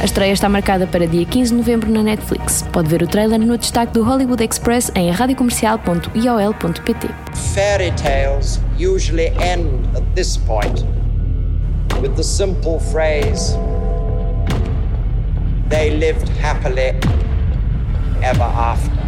A 0.00 0.04
estreia 0.04 0.32
está 0.32 0.48
marcada 0.48 0.86
para 0.86 1.06
dia 1.06 1.24
15 1.24 1.50
de 1.50 1.56
novembro 1.56 1.90
na 1.90 2.02
Netflix. 2.02 2.64
Pode 2.72 2.88
ver 2.88 3.02
o 3.02 3.06
trailer 3.06 3.38
no 3.38 3.58
destaque 3.58 3.92
do 3.92 4.02
Hollywood 4.02 4.42
Express 4.42 4.90
em 4.94 5.10
radiocomercial.iol.pt. 5.10 7.08
Fairy 7.54 7.90
tales 7.92 8.60
usually 8.78 9.28
end 9.40 9.86
at 9.96 10.04
this 10.14 10.36
point 10.36 10.84
with 12.00 12.14
the 12.16 12.24
simple 12.24 12.78
phrase, 12.78 13.56
they 15.68 15.90
lived 15.90 16.28
happily 16.40 16.94
ever 18.22 18.44
after. 18.44 19.06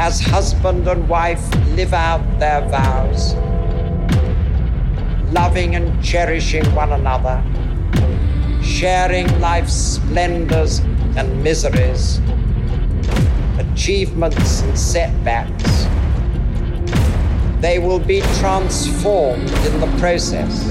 as 0.00 0.18
husband 0.18 0.88
and 0.88 1.06
wife 1.10 1.44
live 1.76 1.92
out 1.92 2.22
their 2.38 2.62
vows, 2.68 3.34
loving 5.30 5.74
and 5.74 6.02
cherishing 6.02 6.64
one 6.74 6.92
another, 6.92 7.44
sharing 8.70 9.26
life's 9.40 9.74
splendors 9.74 10.78
and 11.16 11.42
miseries, 11.42 12.20
achievements 13.58 14.62
and 14.62 14.78
setbacks. 14.78 15.86
They 17.60 17.78
will 17.78 17.98
be 17.98 18.20
transformed 18.38 19.50
in 19.66 19.80
the 19.80 19.94
process. 19.98 20.64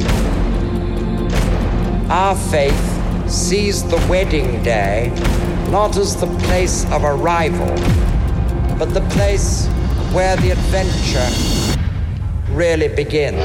Our 2.10 2.36
faith 2.36 3.30
sees 3.30 3.84
the 3.84 4.04
wedding 4.10 4.64
day 4.64 5.12
not 5.70 5.98
as 5.98 6.16
the 6.20 6.26
place 6.48 6.86
of 6.92 7.04
arrival, 7.04 7.76
but 8.80 8.92
the 8.94 9.06
place 9.12 9.68
where 10.14 10.36
the 10.38 10.52
adventure 10.52 11.30
really 12.52 12.88
begins. 12.88 13.38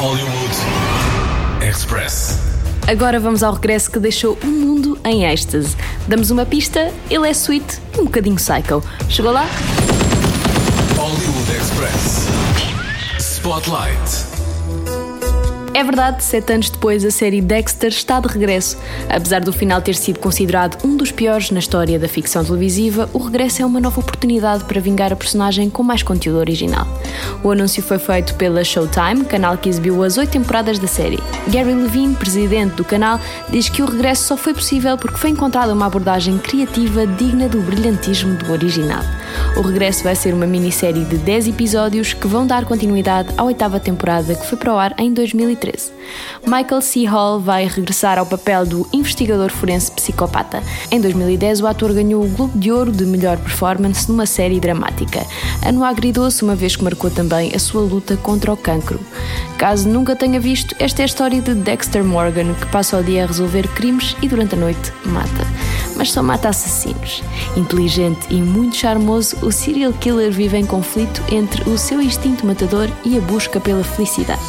Hollywood 0.00 1.62
Express. 1.62 2.53
Agora 2.86 3.18
vamos 3.18 3.42
ao 3.42 3.54
regresso 3.54 3.90
que 3.90 3.98
deixou 3.98 4.38
o 4.42 4.46
mundo 4.46 4.98
em 5.04 5.24
êxtase. 5.24 5.74
Damos 6.06 6.30
uma 6.30 6.44
pista, 6.44 6.92
ele 7.08 7.26
é 7.26 7.30
sweet 7.30 7.80
um 7.98 8.04
bocadinho 8.04 8.36
psycho. 8.36 8.82
Chegou 9.08 9.32
lá? 9.32 9.46
Hollywood 10.96 11.50
Express. 11.56 12.28
Spotlight. 13.18 14.33
É 15.76 15.82
verdade, 15.82 16.22
sete 16.22 16.52
anos 16.52 16.70
depois, 16.70 17.04
a 17.04 17.10
série 17.10 17.40
Dexter 17.40 17.88
está 17.88 18.20
de 18.20 18.28
regresso. 18.28 18.78
Apesar 19.08 19.40
do 19.40 19.52
final 19.52 19.82
ter 19.82 19.96
sido 19.96 20.20
considerado 20.20 20.78
um 20.86 20.96
dos 20.96 21.10
piores 21.10 21.50
na 21.50 21.58
história 21.58 21.98
da 21.98 22.06
ficção 22.06 22.44
televisiva, 22.44 23.10
o 23.12 23.18
regresso 23.18 23.60
é 23.60 23.66
uma 23.66 23.80
nova 23.80 23.98
oportunidade 23.98 24.62
para 24.62 24.80
vingar 24.80 25.12
a 25.12 25.16
personagem 25.16 25.68
com 25.68 25.82
mais 25.82 26.00
conteúdo 26.00 26.38
original. 26.38 26.86
O 27.42 27.50
anúncio 27.50 27.82
foi 27.82 27.98
feito 27.98 28.36
pela 28.36 28.62
Showtime, 28.62 29.24
canal 29.24 29.58
que 29.58 29.68
exibiu 29.68 30.04
as 30.04 30.16
oito 30.16 30.30
temporadas 30.30 30.78
da 30.78 30.86
série. 30.86 31.18
Gary 31.48 31.74
Levine, 31.74 32.14
presidente 32.14 32.76
do 32.76 32.84
canal, 32.84 33.18
diz 33.50 33.68
que 33.68 33.82
o 33.82 33.86
regresso 33.86 34.28
só 34.28 34.36
foi 34.36 34.54
possível 34.54 34.96
porque 34.96 35.18
foi 35.18 35.30
encontrada 35.30 35.74
uma 35.74 35.86
abordagem 35.86 36.38
criativa 36.38 37.04
digna 37.04 37.48
do 37.48 37.60
brilhantismo 37.60 38.36
do 38.36 38.52
original. 38.52 39.02
O 39.56 39.60
regresso 39.60 40.02
vai 40.02 40.16
ser 40.16 40.34
uma 40.34 40.46
minissérie 40.46 41.04
de 41.04 41.16
10 41.16 41.48
episódios 41.48 42.12
que 42.12 42.26
vão 42.26 42.46
dar 42.46 42.64
continuidade 42.64 43.28
à 43.36 43.44
oitava 43.44 43.78
temporada 43.78 44.34
que 44.34 44.46
foi 44.46 44.58
para 44.58 44.74
o 44.74 44.78
ar 44.78 44.94
em 44.98 45.12
2013. 45.12 45.92
Michael 46.46 46.80
C. 46.80 47.04
Hall 47.04 47.40
vai 47.40 47.66
regressar 47.66 48.18
ao 48.18 48.26
papel 48.26 48.66
do 48.66 48.88
investigador 48.92 49.50
forense 49.50 49.90
psicopata. 49.92 50.62
Em 50.90 51.00
2010, 51.00 51.60
o 51.60 51.66
ator 51.66 51.92
ganhou 51.92 52.24
o 52.24 52.28
Globo 52.28 52.58
de 52.58 52.72
Ouro 52.72 52.92
de 52.92 53.04
melhor 53.04 53.36
performance 53.38 54.08
numa 54.10 54.26
série 54.26 54.60
dramática. 54.60 55.24
Ano 55.66 55.84
agridoce, 55.84 56.42
uma 56.42 56.54
vez 56.54 56.76
que 56.76 56.84
marcou 56.84 57.10
também 57.10 57.52
a 57.54 57.58
sua 57.58 57.82
luta 57.82 58.16
contra 58.16 58.52
o 58.52 58.56
cancro. 58.56 59.00
Caso 59.56 59.88
nunca 59.88 60.16
tenha 60.16 60.40
visto, 60.40 60.74
esta 60.78 61.02
é 61.02 61.04
a 61.04 61.06
história 61.06 61.40
de 61.40 61.54
Dexter 61.54 62.04
Morgan, 62.04 62.54
que 62.54 62.66
passa 62.66 62.98
o 62.98 63.04
dia 63.04 63.24
a 63.24 63.26
resolver 63.26 63.68
crimes 63.68 64.16
e 64.20 64.28
durante 64.28 64.54
a 64.54 64.58
noite 64.58 64.92
mata. 65.06 65.73
Mas 65.96 66.12
só 66.12 66.22
mata 66.22 66.48
assassinos. 66.48 67.22
Inteligente 67.56 68.26
e 68.30 68.42
muito 68.42 68.76
charmoso, 68.76 69.36
o 69.42 69.52
serial 69.52 69.92
killer 69.92 70.30
vive 70.30 70.56
em 70.56 70.66
conflito 70.66 71.22
entre 71.32 71.68
o 71.68 71.78
seu 71.78 72.00
instinto 72.00 72.46
matador 72.46 72.88
e 73.04 73.16
a 73.16 73.20
busca 73.20 73.60
pela 73.60 73.84
felicidade. 73.84 74.42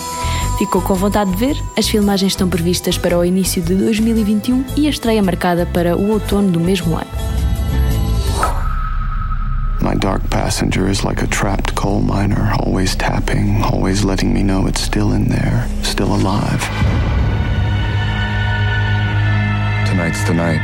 Ficou 0.57 0.81
com 0.81 0.95
vontade 0.95 1.31
de 1.31 1.37
ver? 1.37 1.61
As 1.77 1.87
filmagens 1.87 2.31
estão 2.31 2.47
previstas 2.47 2.97
para 2.97 3.17
o 3.17 3.25
início 3.25 3.61
de 3.61 3.75
2021 3.75 4.65
e 4.77 4.87
a 4.87 4.89
estreia 4.89 5.21
marcada 5.21 5.65
para 5.65 5.97
o 5.97 6.11
outono 6.11 6.49
do 6.49 6.59
mesmo 6.59 6.95
ano. 6.95 7.11
My 9.81 9.93
dark 9.93 10.27
passenger 10.29 10.89
is 10.89 11.03
like 11.03 11.21
a 11.21 11.27
trapped 11.27 11.75
coal 11.75 12.01
miner, 12.01 12.53
always 12.63 12.95
tapping, 12.95 13.61
always 13.61 14.03
letting 14.03 14.33
me 14.33 14.41
know 14.41 14.65
it's 14.67 14.81
still 14.81 15.13
in 15.13 15.25
there, 15.25 15.67
still 15.83 16.13
alive. 16.13 16.63
Tonight's 19.85 20.23
the 20.23 20.33
night, 20.33 20.61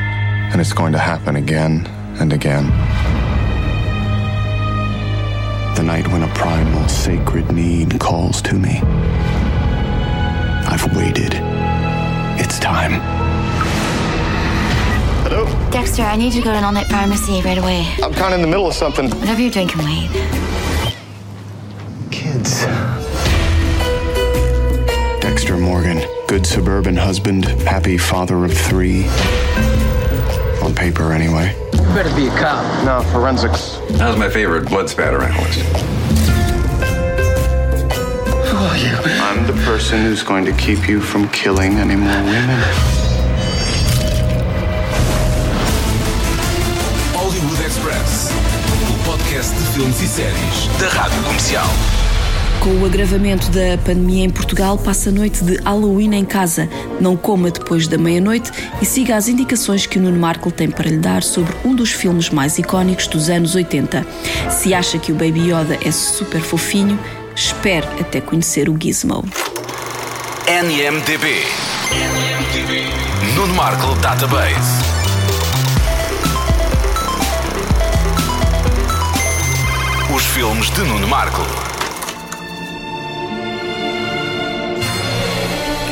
and 0.51 0.59
it's 0.59 0.73
going 0.73 0.91
to 0.91 0.99
happen 0.99 1.37
again 1.37 1.87
and 2.19 2.33
again. 2.33 2.67
The 5.75 5.83
night 5.83 6.07
when 6.09 6.23
a 6.23 6.27
primal, 6.33 6.87
sacred 6.89 7.51
need 7.51 7.99
calls 7.99 8.41
to 8.43 8.55
me. 8.55 8.81
I've 10.67 10.85
waited. 10.95 11.33
It's 12.39 12.59
time. 12.59 12.99
Hello? 15.23 15.45
Dexter, 15.71 16.03
I 16.03 16.17
need 16.17 16.33
you 16.33 16.41
to 16.41 16.45
go 16.45 16.51
to 16.51 16.57
an 16.57 16.63
all-night 16.63 16.87
pharmacy 16.87 17.41
right 17.41 17.57
away. 17.57 17.87
I'm 18.03 18.13
kind 18.13 18.33
of 18.33 18.39
in 18.39 18.41
the 18.41 18.47
middle 18.47 18.67
of 18.67 18.73
something. 18.73 19.09
Whatever 19.09 19.41
you're 19.41 19.51
doing 19.51 19.69
can 19.69 19.85
wait. 19.85 20.11
Kids. 22.11 22.65
Dexter 25.21 25.57
Morgan, 25.57 26.05
good 26.27 26.45
suburban 26.45 26.97
husband, 26.97 27.45
happy 27.45 27.97
father 27.97 28.43
of 28.43 28.53
three. 28.53 29.07
On 30.71 30.75
paper, 30.75 31.11
anyway. 31.11 31.53
You 31.73 31.81
better 31.93 32.15
be 32.15 32.27
a 32.27 32.29
cop. 32.39 32.63
No, 32.85 33.01
forensics. 33.11 33.75
That 33.97 34.07
was 34.07 34.17
my 34.17 34.29
favorite 34.29 34.69
blood 34.69 34.89
spatter 34.89 35.21
analyst. 35.21 35.59
Who 38.47 38.57
are 38.57 38.77
you? 38.77 38.95
I'm 39.21 39.45
the 39.47 39.61
person 39.65 39.99
who's 39.99 40.23
going 40.23 40.45
to 40.45 40.53
keep 40.53 40.87
you 40.87 41.01
from 41.01 41.27
killing 41.29 41.73
any 41.73 41.97
more 41.97 42.23
women. 42.23 42.59
Hollywood 47.11 47.65
Express. 47.65 48.31
O 48.89 49.11
podcast 49.11 49.53
de 49.53 49.65
filmes 49.73 50.01
e 50.01 50.07
séries 50.07 50.67
da 50.79 50.87
Rádio 50.87 51.21
Comercial. 51.23 52.00
Com 52.61 52.79
o 52.79 52.85
agravamento 52.85 53.49
da 53.49 53.75
pandemia 53.83 54.23
em 54.23 54.29
Portugal, 54.29 54.77
passa 54.77 55.09
a 55.09 55.11
noite 55.11 55.43
de 55.43 55.55
Halloween 55.63 56.13
em 56.13 56.23
casa. 56.23 56.69
Não 56.99 57.17
coma 57.17 57.49
depois 57.49 57.87
da 57.87 57.97
meia-noite 57.97 58.51
e 58.79 58.85
siga 58.85 59.15
as 59.15 59.27
indicações 59.27 59.87
que 59.87 59.97
o 59.97 60.01
Nuno 60.01 60.19
Markle 60.19 60.51
tem 60.51 60.69
para 60.69 60.87
lhe 60.87 60.99
dar 60.99 61.23
sobre 61.23 61.55
um 61.65 61.73
dos 61.73 61.91
filmes 61.91 62.29
mais 62.29 62.59
icónicos 62.59 63.07
dos 63.07 63.31
anos 63.31 63.55
80. 63.55 64.05
Se 64.51 64.75
acha 64.75 64.99
que 64.99 65.11
o 65.11 65.15
Baby 65.15 65.49
Yoda 65.49 65.79
é 65.83 65.89
super 65.89 66.39
fofinho, 66.39 66.99
espere 67.35 67.87
até 67.99 68.21
conhecer 68.21 68.69
o 68.69 68.77
Gizmo. 68.79 69.25
NMDB. 70.45 71.43
Nuno 73.33 73.55
Markle 73.55 73.95
Database. 74.03 74.83
Os 80.15 80.23
filmes 80.25 80.69
de 80.69 80.81
Nuno 80.83 81.07
Markle. 81.07 81.70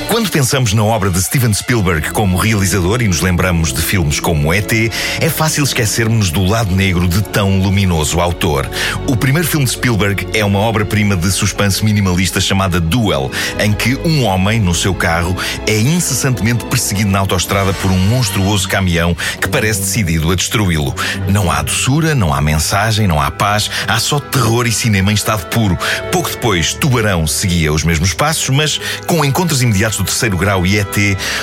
Quando 0.10 0.32
pensamos 0.32 0.74
na 0.74 0.84
obra 0.84 1.12
de 1.12 1.22
Steven 1.22 1.54
Spielberg 1.54 2.10
como 2.10 2.36
realizador 2.36 3.00
e 3.04 3.08
nos 3.08 3.22
lembramos 3.22 3.72
de 3.72 3.80
filmes 3.80 4.20
como 4.20 4.52
ET, 4.52 4.74
é 5.22 5.30
fácil 5.30 5.64
esquecermos 5.64 6.32
do 6.32 6.44
lado 6.44 6.76
negro 6.76 7.08
de 7.08 7.22
tão 7.22 7.60
luminoso 7.60 8.20
autor. 8.20 8.68
O 9.06 9.16
primeiro 9.16 9.48
filme 9.48 9.68
de 9.68 9.72
Spielberg 9.74 10.28
é 10.34 10.44
uma 10.44 10.58
obra-prima 10.58 11.16
de 11.16 11.32
suspense 11.32 11.86
minimalista 11.86 12.42
chamada 12.42 12.82
Duel, 12.82 13.30
em 13.60 13.72
que 13.72 13.96
um 13.98 14.24
homem, 14.24 14.60
no 14.60 14.74
seu 14.74 14.96
carro, 14.96 15.38
é 15.68 15.80
incessantemente 15.80 16.66
perseguido 16.66 17.12
na 17.12 17.20
autoestrada 17.20 17.72
por 17.74 17.92
um 17.92 18.00
monstruoso 18.00 18.68
caminhão 18.68 19.16
que 19.40 19.48
parece 19.48 19.82
decidido 19.82 20.32
a 20.32 20.36
destruí-lo. 20.36 20.96
Não 21.28 21.52
há 21.52 21.62
doçura, 21.62 22.16
não 22.16 22.34
há 22.34 22.42
mensagem, 22.42 23.06
não 23.06 23.22
há 23.22 23.30
paz, 23.30 23.70
há 23.88 24.00
só 24.00 24.20
terror 24.20 24.66
e 24.66 24.72
cinema 24.72 25.12
em 25.12 25.16
estado 25.16 25.46
puro. 25.50 25.78
Pouco 26.12 26.32
depois, 26.32 26.74
Tubarão 26.74 27.28
seguia 27.28 27.72
os 27.72 27.84
mesmos 27.84 28.12
passos, 28.12 28.50
mas 28.50 28.82
com 29.06 29.24
encontros 29.24 29.62
imediatos 29.62 29.99
do 30.00 30.06
terceiro 30.06 30.38
grau 30.38 30.66
e 30.66 30.80
ET, 30.80 30.96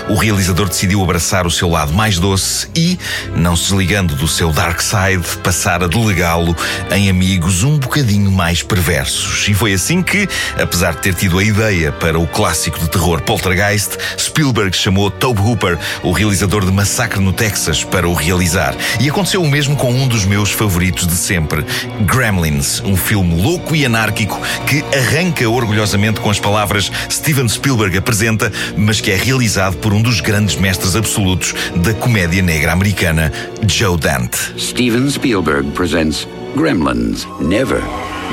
o 0.09 0.15
realizador 0.15 0.69
decidiu 0.69 1.03
abraçar 1.03 1.47
o 1.47 1.51
seu 1.51 1.69
lado 1.69 1.93
mais 1.93 2.19
doce 2.19 2.69
e, 2.75 2.99
não 3.35 3.55
se 3.55 3.65
desligando 3.65 4.15
do 4.17 4.27
seu 4.27 4.51
dark 4.51 4.81
side, 4.81 5.25
passar 5.43 5.83
a 5.83 5.87
delegá-lo 5.87 6.57
em 6.91 7.11
amigos 7.11 7.63
um 7.63 7.79
bocadinho 7.79 8.31
mais 8.31 8.63
perversos. 8.63 9.47
E 9.49 9.55
foi 9.55 9.75
assim 9.75 10.03
que, 10.03 10.29
apesar 10.61 10.95
de 10.95 11.03
ter 11.03 11.15
tido 11.15 11.39
a 11.39 11.45
ideia 11.45 11.93
para 11.93 12.19
o 12.19 12.27
clássico 12.27 12.79
de 12.79 12.89
terror 12.89 13.21
Poltergeist, 13.23 13.99
Spielberg 14.19 14.75
chamou 14.77 15.11
Tobe 15.11 15.41
Hooper, 15.41 15.79
o 16.03 16.13
realizador 16.13 16.65
de 16.65 16.73
Massacre 16.73 17.21
no 17.21 17.33
Texas, 17.33 17.85
para 17.85 18.09
o 18.09 18.15
realizar. 18.15 18.75
E 19.01 19.09
aconteceu 19.09 19.43
o 19.43 19.49
mesmo 19.49 19.77
com 19.77 19.93
um 19.93 20.09
dos 20.09 20.25
meus 20.25 20.51
favoritos 20.51 21.07
de 21.07 21.17
sempre, 21.17 21.65
Gremlins, 22.01 22.81
um 22.81 22.97
filme 22.97 23.41
louco 23.41 23.77
e 23.77 23.85
anárquico 23.85 24.41
que 24.67 24.83
arranca 24.97 25.49
orgulhosamente 25.49 26.21
com 26.21 26.31
as 26.31 26.41
palavras 26.41 26.91
Steven 27.11 27.49
Spielberg 27.49 27.97
apresenta 27.99 28.46
mas 28.77 29.01
que 29.01 29.11
é 29.11 29.17
realizado 29.17 29.77
por 29.79 29.93
um 29.93 30.03
dos 30.03 30.21
grandes 30.21 30.57
mestres 30.57 30.97
absolutos 30.97 31.55
da 31.77 31.95
comédia 31.95 32.43
negra 32.43 32.73
americana, 32.73 33.33
Joe 33.67 33.97
Dante. 33.97 34.39
Steven 34.59 35.11
Spielberg 35.11 35.71
presents 35.73 36.27
Gremlins. 36.57 37.27
Never, 37.41 37.83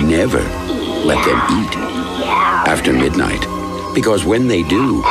never 0.01 0.41
let 1.05 1.23
them 1.23 1.41
eat 1.51 1.77
after 2.67 2.93
midnight. 2.93 3.45
Because 3.93 4.25
when 4.25 4.47
they 4.47 4.63
do, 4.63 5.03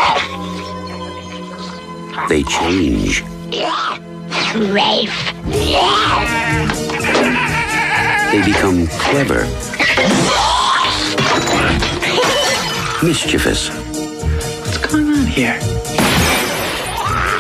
they 2.29 2.43
change. 2.45 3.23
Rafe. 4.55 5.33
they 8.33 8.43
become 8.43 8.87
clever, 8.87 9.45
mischievous, 13.03 13.69
What's 14.83 14.95
going 14.95 15.07
on 15.13 15.27
here? 15.27 15.59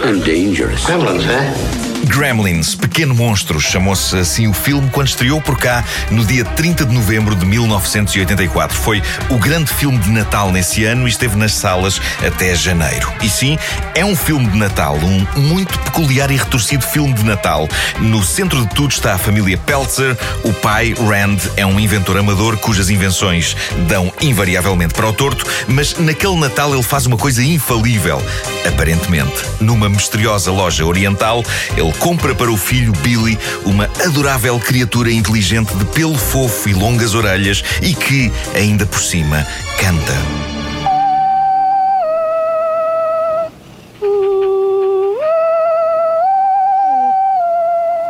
and 0.05 0.25
dangerous. 0.25 0.85
Gremlins, 0.85 1.27
eh? 1.27 1.92
Gremlins, 2.07 2.75
Pequeno 2.75 3.15
Monstro, 3.15 3.61
chamou-se 3.61 4.17
assim 4.17 4.47
o 4.47 4.53
filme 4.53 4.89
quando 4.91 5.09
estreou 5.09 5.41
por 5.41 5.59
cá 5.59 5.85
no 6.11 6.25
dia 6.25 6.45
30 6.45 6.85
de 6.85 6.93
novembro 6.95 7.35
de 7.35 7.47
1984. 7.47 8.77
Foi 8.77 9.03
o 9.29 9.39
grande 9.39 9.73
filme 9.73 9.99
de 9.99 10.11
Natal 10.11 10.51
nesse 10.51 10.85
ano 10.85 11.07
e 11.07 11.11
esteve 11.11 11.37
nas 11.37 11.55
salas 11.55 12.01
até 12.27 12.55
janeiro. 12.55 13.13
E 13.23 13.29
sim, 13.29 13.59
é 13.95 14.05
um 14.05 14.17
filme 14.17 14.49
de 14.49 14.57
Natal, 14.57 14.97
um 14.97 15.41
muito 15.41 15.79
peculiar 15.81 16.31
e 16.31 16.37
retorcido 16.37 16.85
filme 16.85 17.13
de 17.13 17.25
Natal. 17.25 17.69
No 17.99 18.23
centro 18.23 18.61
de 18.61 18.75
tudo 18.75 18.91
está 18.91 19.15
a 19.15 19.19
família 19.19 19.57
Peltzer. 19.57 20.17
O 20.45 20.53
pai, 20.53 20.95
Rand, 20.95 21.39
é 21.57 21.65
um 21.65 21.79
inventor 21.79 22.19
amador 22.19 22.57
cujas 22.59 22.91
invenções 22.91 23.57
dão 23.87 24.13
invariavelmente 24.21 24.95
para 24.95 25.09
o 25.09 25.13
torto, 25.13 25.47
mas 25.69 25.97
naquele 25.99 26.37
Natal 26.37 26.75
ele 26.75 26.83
faz 26.83 27.07
uma 27.07 27.17
coisa 27.17 27.43
infalível. 27.43 28.23
Aparentemente, 28.67 29.45
numa 29.61 29.89
misteriosa 29.89 30.51
loja 30.51 30.85
oriental, 30.85 31.45
ele 31.77 31.92
compra 31.93 32.35
para 32.35 32.51
o 32.51 32.57
filho 32.57 32.93
Billy 33.03 33.39
uma 33.65 33.85
adorável 34.05 34.59
criatura 34.59 35.11
inteligente 35.11 35.75
de 35.75 35.85
pelo 35.87 36.17
fofo 36.17 36.69
e 36.69 36.73
longas 36.73 37.15
orelhas 37.15 37.63
e 37.83 37.95
que, 37.95 38.33
ainda 38.55 38.87
por 38.87 39.01
cima, 39.01 39.47
canta. 39.79 40.13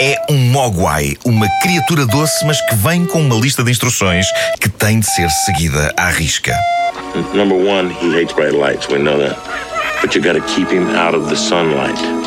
É 0.01 0.21
um 0.29 0.37
Mogwai, 0.51 1.17
uma 1.25 1.49
criatura 1.63 2.05
doce, 2.07 2.45
mas 2.45 2.61
que 2.63 2.75
vem 2.75 3.07
com 3.07 3.21
uma 3.21 3.37
lista 3.37 3.63
de 3.63 3.71
instruções 3.71 4.27
que 4.61 4.69
tem 4.69 4.99
de 4.99 5.07
ser 5.07 5.31
seguida 5.31 5.95
à 5.97 6.11
risca. 6.11 6.57
Number 7.35 7.57
one, 7.57 7.93
he 8.01 8.13
hates 8.13 8.35
bright 8.35 8.57
lights. 8.57 8.89
We 8.89 8.99
know 8.99 9.19
that. 9.19 9.39
But 10.01 10.17
you 10.17 10.21
got 10.21 10.41
keep 10.49 10.71
him 10.71 10.89
out 10.97 11.15
of 11.15 11.29
the 11.29 11.37
sunlight. 11.37 12.22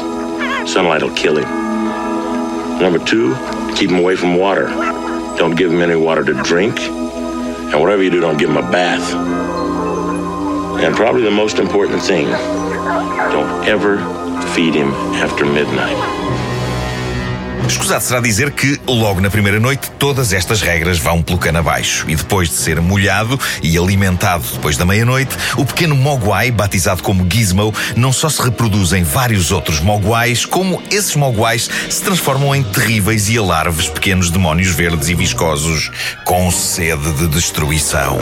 Sunlight 0.67 1.03
will 1.03 1.15
kill 1.15 1.37
him. 1.37 1.49
Number 2.79 2.99
two, 2.99 3.35
keep 3.75 3.89
him 3.89 3.99
away 3.99 4.15
from 4.15 4.35
water. 4.35 4.67
Don't 5.37 5.55
give 5.55 5.71
him 5.71 5.81
any 5.81 5.95
water 5.95 6.23
to 6.23 6.33
drink. 6.43 6.79
And 6.79 7.79
whatever 7.79 8.03
you 8.03 8.09
do, 8.09 8.19
don't 8.19 8.37
give 8.37 8.49
him 8.49 8.57
a 8.57 8.71
bath. 8.71 9.13
And 10.83 10.95
probably 10.95 11.23
the 11.23 11.31
most 11.31 11.59
important 11.59 12.01
thing, 12.01 12.27
don't 12.27 13.67
ever 13.67 13.97
feed 14.53 14.73
him 14.75 14.91
after 15.15 15.45
midnight. 15.45 16.44
Escusado 17.67 18.03
será 18.03 18.19
dizer 18.19 18.51
que, 18.51 18.79
logo 18.87 19.19
na 19.19 19.29
primeira 19.29 19.59
noite, 19.59 19.89
todas 19.97 20.31
estas 20.33 20.61
regras 20.61 20.99
vão 20.99 21.21
pelo 21.21 21.37
cano 21.37 21.59
abaixo. 21.59 22.05
E 22.07 22.15
depois 22.15 22.49
de 22.49 22.55
ser 22.55 22.79
molhado 22.79 23.39
e 23.61 23.77
alimentado 23.77 24.43
depois 24.53 24.77
da 24.77 24.85
meia-noite, 24.85 25.35
o 25.57 25.65
pequeno 25.65 25.95
Mogwai, 25.95 26.51
batizado 26.51 27.01
como 27.01 27.27
Gizmo, 27.29 27.73
não 27.95 28.13
só 28.13 28.29
se 28.29 28.41
reproduz 28.41 28.93
em 28.93 29.03
vários 29.03 29.51
outros 29.51 29.79
Mogwais, 29.79 30.45
como 30.45 30.81
esses 30.91 31.15
Mogwais 31.15 31.69
se 31.89 32.01
transformam 32.01 32.55
em 32.55 32.63
terríveis 32.63 33.29
e 33.29 33.37
alarves 33.37 33.87
pequenos 33.87 34.29
demónios 34.29 34.69
verdes 34.69 35.09
e 35.09 35.15
viscosos 35.15 35.91
com 36.23 36.51
sede 36.51 37.11
de 37.13 37.27
destruição. 37.27 38.19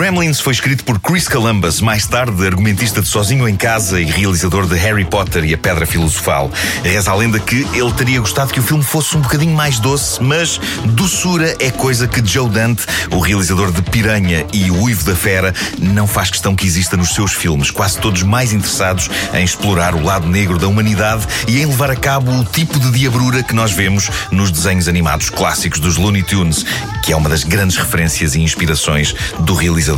Gremlins 0.00 0.40
foi 0.40 0.54
escrito 0.54 0.82
por 0.82 0.98
Chris 0.98 1.28
Columbus, 1.28 1.82
mais 1.82 2.06
tarde 2.06 2.46
argumentista 2.46 3.02
de 3.02 3.06
Sozinho 3.06 3.46
em 3.46 3.54
Casa 3.54 4.00
e 4.00 4.04
realizador 4.06 4.66
de 4.66 4.74
Harry 4.74 5.04
Potter 5.04 5.44
e 5.44 5.52
a 5.52 5.58
Pedra 5.58 5.84
Filosofal. 5.84 6.50
Reza 6.82 7.10
a 7.10 7.14
lenda 7.14 7.38
que 7.38 7.66
ele 7.74 7.92
teria 7.92 8.18
gostado 8.18 8.50
que 8.50 8.58
o 8.58 8.62
filme 8.62 8.82
fosse 8.82 9.14
um 9.14 9.20
bocadinho 9.20 9.54
mais 9.54 9.78
doce, 9.78 10.22
mas 10.22 10.58
doçura 10.86 11.54
é 11.60 11.70
coisa 11.70 12.08
que 12.08 12.26
Joe 12.26 12.48
Dante, 12.48 12.86
o 13.10 13.18
realizador 13.18 13.70
de 13.70 13.82
Piranha 13.82 14.46
e 14.54 14.70
O 14.70 14.84
Uivo 14.84 15.04
da 15.04 15.14
Fera, 15.14 15.54
não 15.78 16.06
faz 16.06 16.30
questão 16.30 16.56
que 16.56 16.66
exista 16.66 16.96
nos 16.96 17.14
seus 17.14 17.34
filmes, 17.34 17.70
quase 17.70 17.98
todos 17.98 18.22
mais 18.22 18.54
interessados 18.54 19.10
em 19.34 19.44
explorar 19.44 19.94
o 19.94 20.02
lado 20.02 20.26
negro 20.26 20.58
da 20.58 20.66
humanidade 20.66 21.26
e 21.46 21.60
em 21.60 21.66
levar 21.66 21.90
a 21.90 21.96
cabo 21.96 22.32
o 22.32 22.42
tipo 22.42 22.80
de 22.80 22.90
diabrura 22.90 23.42
que 23.42 23.54
nós 23.54 23.72
vemos 23.72 24.08
nos 24.30 24.50
desenhos 24.50 24.88
animados 24.88 25.28
clássicos 25.28 25.78
dos 25.78 25.98
Looney 25.98 26.22
Tunes, 26.22 26.64
que 27.02 27.12
é 27.12 27.16
uma 27.16 27.28
das 27.28 27.44
grandes 27.44 27.76
referências 27.76 28.34
e 28.34 28.40
inspirações 28.40 29.14
do 29.40 29.52
realizador. 29.52 29.89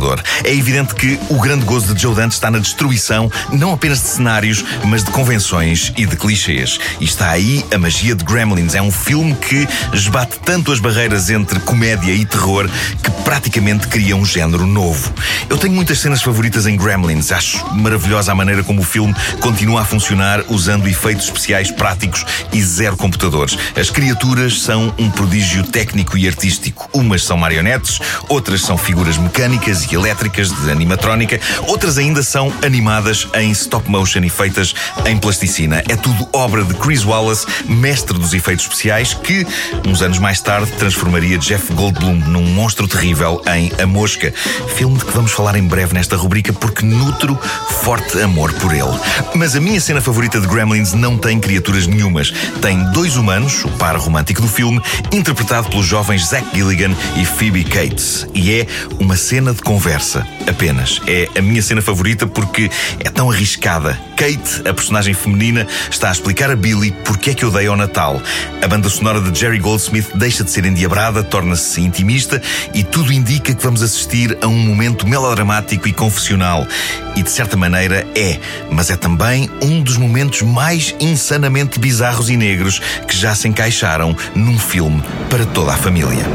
É 0.43 0.53
evidente 0.53 0.95
que 0.95 1.19
o 1.29 1.39
grande 1.39 1.65
gozo 1.65 1.93
de 1.93 2.01
Joe 2.01 2.15
Dante 2.15 2.33
está 2.33 2.49
na 2.49 2.59
destruição 2.59 3.31
não 3.51 3.73
apenas 3.73 4.01
de 4.01 4.07
cenários, 4.07 4.63
mas 4.85 5.03
de 5.03 5.11
convenções 5.11 5.93
e 5.97 6.05
de 6.05 6.15
clichês. 6.15 6.79
E 6.99 7.05
está 7.05 7.29
aí 7.29 7.65
a 7.73 7.77
magia 7.77 8.15
de 8.15 8.23
Gremlins. 8.23 8.75
É 8.75 8.81
um 8.81 8.91
filme 8.91 9.35
que 9.35 9.67
esbate 9.93 10.39
tanto 10.39 10.71
as 10.71 10.79
barreiras 10.79 11.29
entre 11.29 11.59
comédia 11.59 12.11
e 12.11 12.25
terror 12.25 12.69
que 13.01 13.11
praticamente 13.23 13.87
cria 13.87 14.15
um 14.15 14.25
género 14.25 14.65
novo. 14.65 15.13
Eu 15.49 15.57
tenho 15.57 15.73
muitas 15.73 15.99
cenas 15.99 16.21
favoritas 16.21 16.65
em 16.65 16.75
Gremlins. 16.75 17.31
Acho 17.31 17.65
maravilhosa 17.73 18.31
a 18.31 18.35
maneira 18.35 18.63
como 18.63 18.81
o 18.81 18.83
filme 18.83 19.13
continua 19.39 19.81
a 19.81 19.85
funcionar 19.85 20.43
usando 20.49 20.87
efeitos 20.87 21.25
especiais 21.25 21.71
práticos 21.71 22.25
e 22.51 22.61
zero 22.61 22.97
computadores. 22.97 23.57
As 23.75 23.89
criaturas 23.89 24.61
são 24.61 24.93
um 24.97 25.09
prodígio 25.09 25.63
técnico 25.63 26.17
e 26.17 26.27
artístico. 26.27 26.89
Umas 26.93 27.23
são 27.23 27.37
marionetes, 27.37 27.99
outras 28.27 28.61
são 28.61 28.77
figuras 28.77 29.17
mecânicas 29.17 29.82
e 29.91 29.95
elétricas 29.95 30.49
de 30.51 30.71
animatrónica, 30.71 31.39
outras 31.67 31.97
ainda 31.97 32.23
são 32.23 32.51
animadas 32.63 33.27
em 33.35 33.51
stop 33.51 33.89
motion 33.89 34.23
e 34.23 34.29
feitas 34.29 34.73
em 35.05 35.17
plasticina. 35.17 35.83
É 35.89 35.95
tudo 35.95 36.27
obra 36.33 36.63
de 36.63 36.73
Chris 36.75 37.03
Wallace, 37.03 37.45
mestre 37.65 38.17
dos 38.17 38.33
efeitos 38.33 38.65
especiais, 38.65 39.13
que, 39.13 39.45
uns 39.87 40.01
anos 40.01 40.19
mais 40.19 40.41
tarde, 40.41 40.71
transformaria 40.73 41.37
Jeff 41.37 41.73
Goldblum 41.73 42.15
num 42.27 42.45
monstro 42.45 42.87
terrível 42.87 43.41
em 43.53 43.71
A 43.81 43.85
Mosca, 43.85 44.33
filme 44.75 44.97
de 44.97 45.05
que 45.05 45.11
vamos 45.11 45.31
falar 45.31 45.55
em 45.55 45.67
breve 45.67 45.93
nesta 45.93 46.15
rubrica 46.15 46.53
porque 46.53 46.85
nutro 46.85 47.37
forte 47.81 48.19
amor 48.21 48.53
por 48.53 48.73
ele. 48.73 48.97
Mas 49.35 49.55
a 49.55 49.59
minha 49.59 49.79
cena 49.79 50.01
favorita 50.01 50.39
de 50.39 50.47
Gremlins 50.47 50.93
não 50.93 51.17
tem 51.17 51.39
criaturas 51.39 51.87
nenhumas. 51.87 52.31
Tem 52.61 52.83
dois 52.91 53.17
humanos, 53.17 53.63
o 53.65 53.69
par 53.71 53.95
romântico 53.97 54.41
do 54.41 54.47
filme, 54.47 54.81
interpretado 55.11 55.69
pelos 55.69 55.85
jovens 55.85 56.27
Zach 56.27 56.45
Gilligan 56.53 56.95
e 57.15 57.25
Phoebe 57.25 57.63
Cates. 57.63 58.27
E 58.33 58.53
é 58.53 58.67
uma 58.99 59.15
cena 59.15 59.53
de 59.53 59.61
conversa, 59.73 60.23
apenas. 60.47 61.01
É 61.07 61.27
a 61.35 61.41
minha 61.41 61.59
cena 61.59 61.81
favorita 61.81 62.27
porque 62.27 62.69
é 62.99 63.09
tão 63.09 63.31
arriscada. 63.31 63.99
Kate, 64.15 64.67
a 64.69 64.71
personagem 64.71 65.15
feminina, 65.15 65.65
está 65.89 66.09
a 66.09 66.11
explicar 66.11 66.51
a 66.51 66.55
Billy 66.55 66.93
porque 67.03 67.31
é 67.31 67.33
que 67.33 67.43
odeia 67.43 67.73
o 67.73 67.75
Natal. 67.75 68.21
A 68.61 68.67
banda 68.67 68.87
sonora 68.87 69.19
de 69.19 69.37
Jerry 69.37 69.57
Goldsmith 69.57 70.11
deixa 70.13 70.43
de 70.43 70.51
ser 70.51 70.65
endiabrada, 70.65 71.23
torna-se 71.23 71.81
intimista 71.81 72.39
e 72.71 72.83
tudo 72.83 73.11
indica 73.11 73.51
que 73.51 73.63
vamos 73.63 73.81
assistir 73.81 74.37
a 74.43 74.47
um 74.47 74.59
momento 74.59 75.07
melodramático 75.07 75.87
e 75.87 75.91
confessional. 75.91 76.67
E 77.15 77.23
de 77.23 77.31
certa 77.31 77.57
maneira 77.57 78.05
é, 78.15 78.39
mas 78.69 78.91
é 78.91 78.95
também 78.95 79.49
um 79.59 79.81
dos 79.81 79.97
momentos 79.97 80.43
mais 80.43 80.93
insanamente 80.99 81.79
bizarros 81.79 82.29
e 82.29 82.37
negros 82.37 82.79
que 83.07 83.17
já 83.17 83.33
se 83.33 83.47
encaixaram 83.47 84.15
num 84.35 84.59
filme 84.59 85.01
para 85.31 85.47
toda 85.47 85.73
a 85.73 85.77
família. 85.77 86.25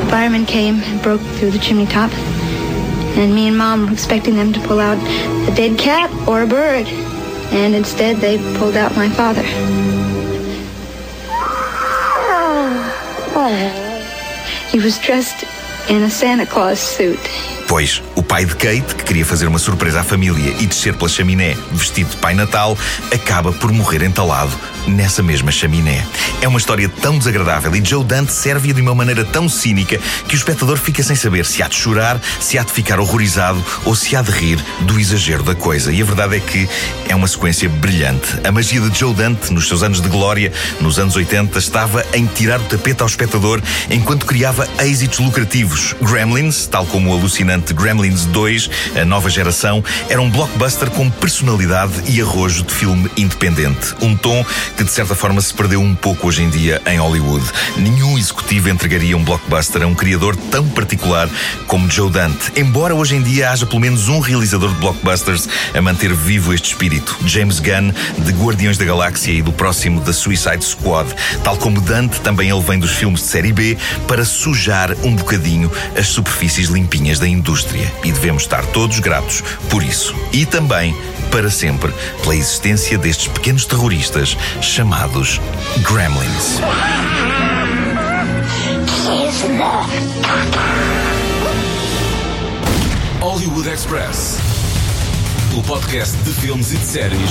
The 0.00 0.10
firemen 0.10 0.44
came 0.44 0.82
and 0.82 0.98
broke 1.02 1.22
through 1.38 1.52
the 1.52 1.64
chimney 1.64 1.86
top. 1.86 2.12
And 3.16 3.34
me 3.34 3.46
and 3.46 3.56
Mom 3.56 3.86
were 3.86 3.92
expecting 3.92 4.34
them 4.34 4.52
to 4.52 4.60
pull 4.60 4.80
out 4.80 4.98
a 5.48 5.54
dead 5.54 5.78
cat 5.78 6.10
or 6.28 6.42
a 6.42 6.46
bird. 6.46 6.86
And 7.52 7.74
instead, 7.74 8.16
they 8.16 8.38
pulled 8.58 8.76
out 8.76 8.94
my 8.96 9.08
father. 9.08 9.44
He 14.74 14.80
was 14.80 14.98
dressed 14.98 15.44
in 15.88 16.02
a 16.02 16.10
Santa 16.10 16.46
Claus 16.46 16.80
suit. 16.80 17.20
Pois, 17.68 18.02
o 18.16 18.23
pai 18.34 18.44
de 18.44 18.56
Kate, 18.56 18.96
que 18.96 19.04
queria 19.04 19.24
fazer 19.24 19.46
uma 19.46 19.60
surpresa 19.60 20.00
à 20.00 20.02
família 20.02 20.56
e 20.58 20.66
descer 20.66 20.92
pela 20.96 21.08
chaminé 21.08 21.56
vestido 21.70 22.10
de 22.10 22.16
Pai 22.16 22.34
Natal, 22.34 22.76
acaba 23.12 23.52
por 23.52 23.70
morrer 23.70 24.02
entalado 24.02 24.50
nessa 24.88 25.22
mesma 25.22 25.52
chaminé. 25.52 26.04
É 26.42 26.48
uma 26.48 26.58
história 26.58 26.88
tão 26.88 27.16
desagradável 27.16 27.74
e 27.76 27.84
Joe 27.84 28.04
Dante 28.04 28.32
serve-a 28.32 28.74
de 28.74 28.80
uma 28.80 28.92
maneira 28.92 29.24
tão 29.24 29.48
cínica 29.48 30.00
que 30.26 30.34
o 30.34 30.36
espectador 30.36 30.76
fica 30.78 31.00
sem 31.00 31.14
saber 31.14 31.46
se 31.46 31.62
há 31.62 31.68
de 31.68 31.76
chorar, 31.76 32.20
se 32.40 32.58
há 32.58 32.64
de 32.64 32.72
ficar 32.72 32.98
horrorizado 32.98 33.64
ou 33.84 33.94
se 33.94 34.16
há 34.16 34.20
de 34.20 34.32
rir 34.32 34.58
do 34.80 34.98
exagero 34.98 35.44
da 35.44 35.54
coisa. 35.54 35.92
E 35.92 36.02
a 36.02 36.04
verdade 36.04 36.36
é 36.36 36.40
que 36.40 36.68
é 37.08 37.14
uma 37.14 37.28
sequência 37.28 37.68
brilhante. 37.68 38.40
A 38.42 38.50
magia 38.50 38.80
de 38.80 38.98
Joe 38.98 39.14
Dante, 39.14 39.52
nos 39.52 39.68
seus 39.68 39.84
anos 39.84 40.00
de 40.00 40.08
glória, 40.08 40.52
nos 40.80 40.98
anos 40.98 41.14
80, 41.14 41.56
estava 41.56 42.04
em 42.12 42.26
tirar 42.26 42.60
o 42.60 42.64
tapete 42.64 43.00
ao 43.00 43.06
espectador 43.06 43.62
enquanto 43.88 44.26
criava 44.26 44.68
êxitos 44.80 45.20
lucrativos. 45.20 45.94
Gremlins, 46.02 46.66
tal 46.66 46.84
como 46.84 47.10
o 47.10 47.16
alucinante 47.16 47.72
Gremlins 47.72 48.23
Blockbusters 48.24 48.26
2, 48.26 48.70
a 49.00 49.04
nova 49.04 49.28
geração, 49.28 49.82
era 50.08 50.20
um 50.20 50.30
blockbuster 50.30 50.90
com 50.90 51.10
personalidade 51.10 51.92
e 52.06 52.20
arrojo 52.20 52.64
de 52.64 52.74
filme 52.74 53.10
independente. 53.16 53.94
Um 54.00 54.16
tom 54.16 54.44
que, 54.76 54.84
de 54.84 54.90
certa 54.90 55.14
forma, 55.14 55.40
se 55.40 55.52
perdeu 55.52 55.80
um 55.80 55.94
pouco 55.94 56.28
hoje 56.28 56.42
em 56.42 56.50
dia 56.50 56.80
em 56.86 56.98
Hollywood. 56.98 57.44
Nenhum 57.76 58.18
executivo 58.18 58.68
entregaria 58.68 59.16
um 59.16 59.24
blockbuster 59.24 59.82
a 59.82 59.86
um 59.86 59.94
criador 59.94 60.36
tão 60.50 60.68
particular 60.68 61.28
como 61.66 61.90
Joe 61.90 62.10
Dante, 62.10 62.52
embora 62.56 62.94
hoje 62.94 63.16
em 63.16 63.22
dia 63.22 63.50
haja 63.50 63.66
pelo 63.66 63.80
menos 63.80 64.08
um 64.08 64.20
realizador 64.20 64.70
de 64.72 64.80
blockbusters 64.80 65.48
a 65.74 65.80
manter 65.80 66.12
vivo 66.12 66.52
este 66.52 66.72
espírito, 66.72 67.16
James 67.26 67.60
Gunn, 67.60 67.92
de 68.18 68.32
Guardiões 68.32 68.78
da 68.78 68.84
Galáxia 68.84 69.32
e 69.32 69.42
do 69.42 69.52
próximo 69.52 70.00
da 70.00 70.12
Suicide 70.12 70.64
Squad. 70.64 71.08
Tal 71.42 71.56
como 71.56 71.80
Dante, 71.80 72.20
também 72.20 72.50
ele 72.50 72.60
vem 72.60 72.78
dos 72.78 72.92
filmes 72.92 73.20
de 73.20 73.26
série 73.26 73.52
B 73.52 73.76
para 74.06 74.24
sujar 74.24 74.94
um 75.02 75.14
bocadinho 75.14 75.70
as 75.96 76.08
superfícies 76.08 76.68
limpinhas 76.68 77.18
da 77.18 77.28
indústria. 77.28 77.92
E 78.04 78.12
devemos 78.12 78.42
estar 78.42 78.64
todos 78.66 79.00
gratos 79.00 79.42
por 79.70 79.82
isso. 79.82 80.14
E 80.32 80.44
também, 80.44 80.94
para 81.30 81.50
sempre, 81.50 81.92
pela 82.22 82.36
existência 82.36 82.98
destes 82.98 83.28
pequenos 83.28 83.64
terroristas 83.64 84.36
chamados 84.60 85.40
Gremlins. 85.82 86.60
Hollywood 93.20 93.68
Express. 93.68 94.38
O 95.56 95.62
podcast 95.62 96.16
de 96.18 96.32
filmes 96.34 96.72
e 96.72 96.76
de 96.76 96.86
séries 96.86 97.30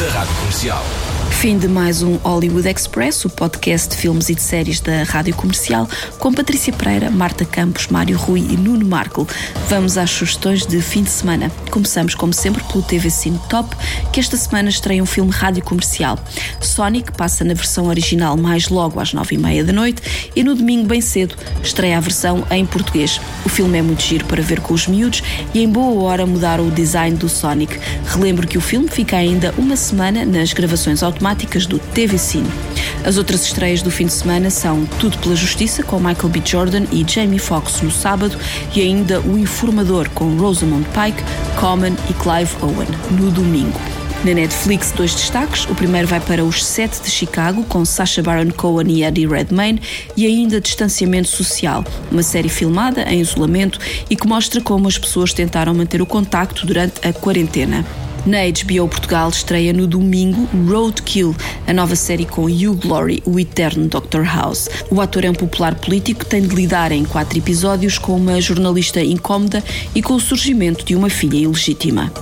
da 0.00 0.18
Rádio 0.18 0.34
Comercial. 0.36 1.11
Fim 1.32 1.58
de 1.58 1.66
mais 1.66 2.04
um 2.04 2.18
Hollywood 2.18 2.68
Express, 2.68 3.24
o 3.24 3.30
podcast 3.30 3.88
de 3.88 3.96
filmes 3.96 4.28
e 4.28 4.34
de 4.34 4.40
séries 4.40 4.80
da 4.80 5.02
Rádio 5.02 5.34
Comercial, 5.34 5.88
com 6.20 6.32
Patrícia 6.32 6.72
Pereira, 6.72 7.10
Marta 7.10 7.44
Campos, 7.44 7.88
Mário 7.88 8.16
Rui 8.16 8.46
e 8.48 8.56
Nuno 8.56 8.86
Marco. 8.86 9.26
Vamos 9.68 9.98
às 9.98 10.08
sugestões 10.08 10.64
de 10.64 10.80
fim 10.80 11.02
de 11.02 11.10
semana. 11.10 11.50
Começamos, 11.68 12.14
como 12.14 12.32
sempre, 12.32 12.62
pelo 12.62 12.84
TV 12.84 13.10
Cine 13.10 13.40
Top, 13.48 13.74
que 14.12 14.20
esta 14.20 14.36
semana 14.36 14.68
estreia 14.68 15.02
um 15.02 15.06
filme 15.06 15.32
rádio 15.32 15.64
comercial. 15.64 16.16
Sonic 16.60 17.10
passa 17.10 17.42
na 17.42 17.54
versão 17.54 17.86
original 17.86 18.36
mais 18.36 18.68
logo 18.68 19.00
às 19.00 19.12
nove 19.12 19.34
e 19.34 19.38
meia 19.38 19.64
da 19.64 19.72
noite 19.72 20.30
e 20.36 20.44
no 20.44 20.54
domingo, 20.54 20.86
bem 20.86 21.00
cedo, 21.00 21.34
estreia 21.60 21.96
a 21.98 22.00
versão 22.00 22.46
em 22.52 22.64
português. 22.64 23.20
O 23.44 23.48
filme 23.48 23.78
é 23.78 23.82
muito 23.82 24.02
giro 24.02 24.26
para 24.26 24.40
ver 24.40 24.60
com 24.60 24.74
os 24.74 24.86
miúdos 24.86 25.24
e 25.52 25.60
em 25.60 25.68
boa 25.68 26.04
hora 26.04 26.24
mudaram 26.24 26.68
o 26.68 26.70
design 26.70 27.16
do 27.16 27.28
Sonic. 27.28 27.80
Relembro 28.06 28.46
que 28.46 28.58
o 28.58 28.60
filme 28.60 28.86
fica 28.88 29.16
ainda 29.16 29.52
uma 29.58 29.74
semana 29.74 30.24
nas 30.24 30.52
gravações 30.52 31.02
automáticas 31.02 31.21
do 31.68 31.78
TV 31.78 32.18
Cine. 32.18 32.50
As 33.04 33.16
outras 33.16 33.44
estreias 33.44 33.80
do 33.80 33.90
fim 33.90 34.06
de 34.06 34.12
semana 34.12 34.50
são 34.50 34.84
Tudo 34.98 35.16
pela 35.18 35.36
Justiça, 35.36 35.82
com 35.82 35.98
Michael 35.98 36.28
B. 36.28 36.42
Jordan 36.44 36.84
e 36.90 37.04
Jamie 37.06 37.38
Foxx 37.38 37.80
no 37.80 37.90
sábado, 37.90 38.36
e 38.74 38.80
ainda 38.80 39.20
O 39.20 39.38
Informador, 39.38 40.10
com 40.10 40.36
Rosamund 40.36 40.86
Pike, 40.88 41.22
Common 41.58 41.94
e 42.10 42.14
Clive 42.14 42.56
Owen, 42.60 42.88
no 43.12 43.30
domingo. 43.30 43.80
Na 44.24 44.34
Netflix, 44.34 44.92
dois 44.92 45.12
destaques. 45.14 45.64
O 45.64 45.74
primeiro 45.74 46.06
vai 46.06 46.20
para 46.20 46.44
Os 46.44 46.64
Sete 46.64 47.02
de 47.02 47.10
Chicago, 47.10 47.64
com 47.64 47.84
Sacha 47.84 48.22
Baron 48.22 48.52
Cohen 48.52 48.88
e 48.88 49.02
Eddie 49.02 49.26
Redmayne, 49.26 49.82
e 50.16 50.26
ainda 50.26 50.60
Distanciamento 50.60 51.28
Social, 51.28 51.84
uma 52.10 52.22
série 52.22 52.48
filmada 52.48 53.02
em 53.02 53.20
isolamento 53.20 53.80
e 54.08 54.14
que 54.14 54.26
mostra 54.28 54.60
como 54.60 54.86
as 54.86 54.96
pessoas 54.96 55.32
tentaram 55.32 55.74
manter 55.74 56.00
o 56.00 56.06
contacto 56.06 56.64
durante 56.64 57.06
a 57.06 57.12
quarentena. 57.12 57.84
Na 58.24 58.38
HBO 58.46 58.86
Portugal 58.86 59.28
estreia 59.30 59.72
no 59.72 59.84
domingo 59.84 60.48
Roadkill, 60.68 61.34
a 61.66 61.72
nova 61.72 61.96
série 61.96 62.24
com 62.24 62.44
Hugh 62.44 62.78
Laurie, 62.84 63.20
o 63.26 63.38
eterno 63.38 63.88
Dr. 63.88 64.22
House. 64.22 64.68
O 64.90 65.00
ator 65.00 65.24
é 65.24 65.30
um 65.30 65.34
popular 65.34 65.74
político 65.74 66.20
que 66.20 66.26
tem 66.26 66.40
de 66.40 66.54
lidar 66.54 66.92
em 66.92 67.04
quatro 67.04 67.36
episódios 67.36 67.98
com 67.98 68.16
uma 68.16 68.40
jornalista 68.40 69.02
incómoda 69.02 69.62
e 69.92 70.00
com 70.00 70.14
o 70.14 70.20
surgimento 70.20 70.84
de 70.84 70.94
uma 70.94 71.10
filha 71.10 71.36
ilegítima. 71.36 72.12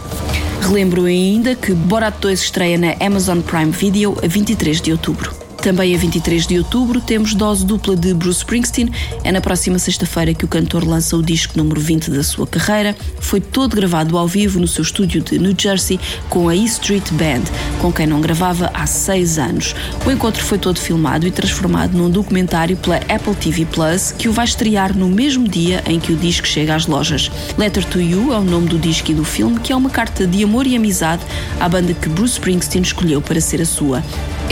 Relembro 0.62 1.04
ainda 1.04 1.54
que 1.54 1.72
Borat 1.74 2.14
2 2.18 2.40
estreia 2.40 2.78
na 2.78 2.94
Amazon 3.04 3.40
Prime 3.40 3.70
Video 3.70 4.16
a 4.22 4.26
23 4.26 4.80
de 4.80 4.92
outubro. 4.92 5.39
Também 5.62 5.94
a 5.94 5.98
23 5.98 6.46
de 6.46 6.56
outubro 6.56 7.02
temos 7.02 7.34
dose 7.34 7.66
dupla 7.66 7.94
de 7.94 8.14
Bruce 8.14 8.38
Springsteen. 8.38 8.90
É 9.22 9.30
na 9.30 9.42
próxima 9.42 9.78
sexta-feira 9.78 10.32
que 10.32 10.44
o 10.44 10.48
cantor 10.48 10.86
lança 10.86 11.14
o 11.14 11.22
disco 11.22 11.56
número 11.56 11.78
20 11.78 12.10
da 12.10 12.22
sua 12.22 12.46
carreira. 12.46 12.96
Foi 13.20 13.42
todo 13.42 13.76
gravado 13.76 14.16
ao 14.16 14.26
vivo 14.26 14.58
no 14.58 14.66
seu 14.66 14.82
estúdio 14.82 15.20
de 15.20 15.38
New 15.38 15.54
Jersey 15.56 16.00
com 16.30 16.48
a 16.48 16.56
E 16.56 16.64
Street 16.64 17.10
Band, 17.12 17.42
com 17.78 17.92
quem 17.92 18.06
não 18.06 18.22
gravava 18.22 18.70
há 18.72 18.86
seis 18.86 19.38
anos. 19.38 19.74
O 20.06 20.10
encontro 20.10 20.42
foi 20.42 20.58
todo 20.58 20.80
filmado 20.80 21.26
e 21.26 21.30
transformado 21.30 21.92
num 21.92 22.08
documentário 22.08 22.78
pela 22.78 22.96
Apple 22.96 23.34
TV 23.34 23.66
Plus, 23.66 24.12
que 24.12 24.30
o 24.30 24.32
vai 24.32 24.46
estrear 24.46 24.96
no 24.96 25.10
mesmo 25.10 25.46
dia 25.46 25.84
em 25.86 26.00
que 26.00 26.12
o 26.12 26.16
disco 26.16 26.46
chega 26.46 26.74
às 26.74 26.86
lojas. 26.86 27.30
Letter 27.58 27.84
to 27.84 28.00
You 28.00 28.32
é 28.32 28.38
o 28.38 28.44
nome 28.44 28.68
do 28.68 28.78
disco 28.78 29.10
e 29.10 29.14
do 29.14 29.24
filme, 29.24 29.60
que 29.60 29.74
é 29.74 29.76
uma 29.76 29.90
carta 29.90 30.26
de 30.26 30.42
amor 30.42 30.66
e 30.66 30.74
amizade 30.74 31.22
à 31.60 31.68
banda 31.68 31.92
que 31.92 32.08
Bruce 32.08 32.34
Springsteen 32.34 32.82
escolheu 32.82 33.20
para 33.20 33.42
ser 33.42 33.60
a 33.60 33.66
sua. 33.66 34.02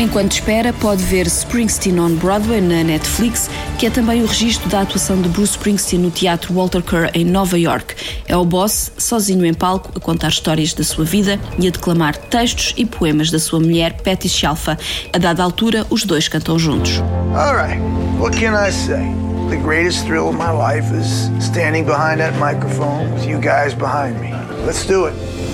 Enquanto 0.00 0.30
espera, 0.30 0.72
pode 0.72 1.02
ver 1.02 1.26
Springsteen 1.26 1.98
on 1.98 2.14
Broadway 2.14 2.60
na 2.60 2.84
Netflix, 2.84 3.50
que 3.80 3.86
é 3.86 3.90
também 3.90 4.22
o 4.22 4.26
registro 4.26 4.68
da 4.68 4.82
atuação 4.82 5.20
de 5.20 5.28
Bruce 5.28 5.54
Springsteen 5.54 6.00
no 6.00 6.08
Teatro 6.08 6.54
Walter 6.54 6.80
Kerr 6.82 7.10
em 7.14 7.24
Nova 7.24 7.58
York. 7.58 7.96
É 8.28 8.36
o 8.36 8.44
boss, 8.44 8.92
sozinho 8.96 9.44
em 9.44 9.52
palco, 9.52 9.90
a 9.96 10.00
contar 10.00 10.28
histórias 10.28 10.72
da 10.72 10.84
sua 10.84 11.04
vida 11.04 11.40
e 11.58 11.66
a 11.66 11.70
declamar 11.70 12.16
textos 12.16 12.74
e 12.76 12.86
poemas 12.86 13.28
da 13.32 13.40
sua 13.40 13.58
mulher, 13.58 14.00
Patty 14.02 14.28
Shalfa. 14.28 14.78
A 15.12 15.18
dada 15.18 15.42
altura, 15.42 15.84
os 15.90 16.04
dois 16.04 16.28
cantam 16.28 16.56
juntos. 16.60 17.02
All 17.34 17.56
right, 17.56 17.80
what 18.20 18.38
can 18.38 18.54
I 18.54 18.70
say? 18.70 19.02
The 19.50 19.56
greatest 19.56 20.06
thrill 20.06 20.28
of 20.28 20.36
my 20.36 20.52
life 20.52 20.94
is 20.94 21.28
standing 21.44 21.84
behind 21.84 22.20
that 22.20 22.38
microphone 22.38 23.12
with 23.14 23.26
you 23.26 23.40
guys 23.40 23.74
behind 23.74 24.20
me. 24.20 24.32
Let's 24.64 24.86
do 24.86 25.08
it. 25.08 25.47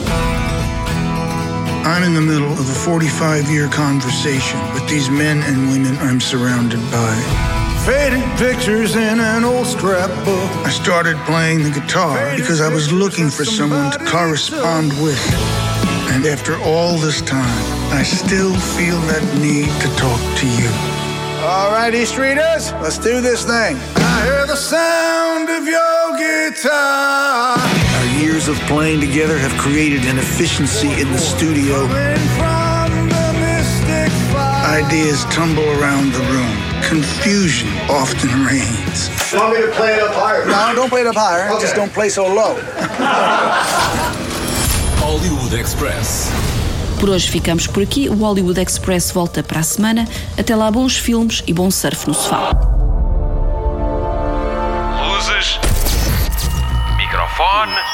I'm 1.84 2.02
in 2.02 2.14
the 2.14 2.20
middle 2.20 2.50
of 2.50 2.60
a 2.60 2.74
45 2.74 3.50
year 3.50 3.68
conversation 3.68 4.58
with 4.72 4.88
these 4.88 5.10
men 5.10 5.42
and 5.42 5.68
women 5.68 5.96
I'm 5.98 6.18
surrounded 6.18 6.80
by. 6.90 7.14
Faded 7.84 8.24
pictures 8.38 8.96
in 8.96 9.20
an 9.20 9.44
old 9.44 9.66
scrapbook. 9.66 10.50
I 10.64 10.70
started 10.70 11.18
playing 11.26 11.62
the 11.62 11.68
guitar 11.68 12.34
because 12.36 12.62
I 12.62 12.72
was 12.72 12.90
looking 12.90 13.28
for 13.28 13.44
someone 13.44 13.92
to 13.92 13.98
correspond 14.06 14.92
with. 15.02 15.20
And 16.08 16.24
after 16.24 16.56
all 16.62 16.96
this 16.96 17.20
time, 17.20 17.64
I 17.92 18.02
still 18.02 18.54
feel 18.54 18.98
that 19.12 19.22
need 19.38 19.68
to 19.82 19.88
talk 20.00 20.20
to 20.40 20.46
you. 20.48 20.70
All 21.44 21.70
right, 21.70 21.94
East 21.94 22.14
Streeters, 22.14 22.72
let's 22.80 22.96
do 22.96 23.20
this 23.20 23.44
thing. 23.44 23.76
I 23.96 24.24
hear 24.24 24.46
the 24.46 24.56
sound 24.56 25.23
years 28.46 28.60
of 28.60 28.66
playing 28.66 29.00
together 29.00 29.38
have 29.38 29.52
created 29.58 30.04
an 30.06 30.18
efficiency 30.18 31.00
in 31.00 31.10
the 31.12 31.18
studio. 31.18 31.86
Ideas 34.64 35.24
tumble 35.26 35.64
around 35.80 36.12
the 36.12 36.20
room. 36.32 36.56
Confusion 36.82 37.68
often 37.88 38.28
reigns. 38.44 39.08
You 39.32 39.38
want 39.38 39.54
me 39.54 39.62
to 39.62 39.72
play 39.72 39.94
it 39.94 40.02
up 40.02 40.14
higher? 40.14 40.46
No, 40.46 40.74
don't 40.74 40.88
play 40.88 41.02
it 41.02 41.06
up 41.06 41.16
higher. 41.16 41.48
Just 41.60 41.74
don't 41.74 41.92
play 41.92 42.08
so 42.08 42.26
low. 42.26 42.56
Hollywood 45.00 45.52
Express. 45.58 46.30
Por 46.98 47.10
hoje 47.10 47.30
ficamos 47.30 47.66
por 47.66 47.82
aqui. 47.82 48.08
O 48.08 48.14
Hollywood 48.14 48.58
Express 48.58 49.10
volta 49.12 49.42
para 49.42 49.60
a 49.60 49.62
semana. 49.62 50.06
Até 50.38 50.54
lá, 50.56 50.70
bons 50.70 50.96
filmes 50.96 51.42
e 51.46 51.52
bom 51.52 51.70
surf 51.70 52.06
no 52.08 52.14
sofá. 52.14 52.50
Luzes. 55.02 55.58
Microfone. 56.96 57.93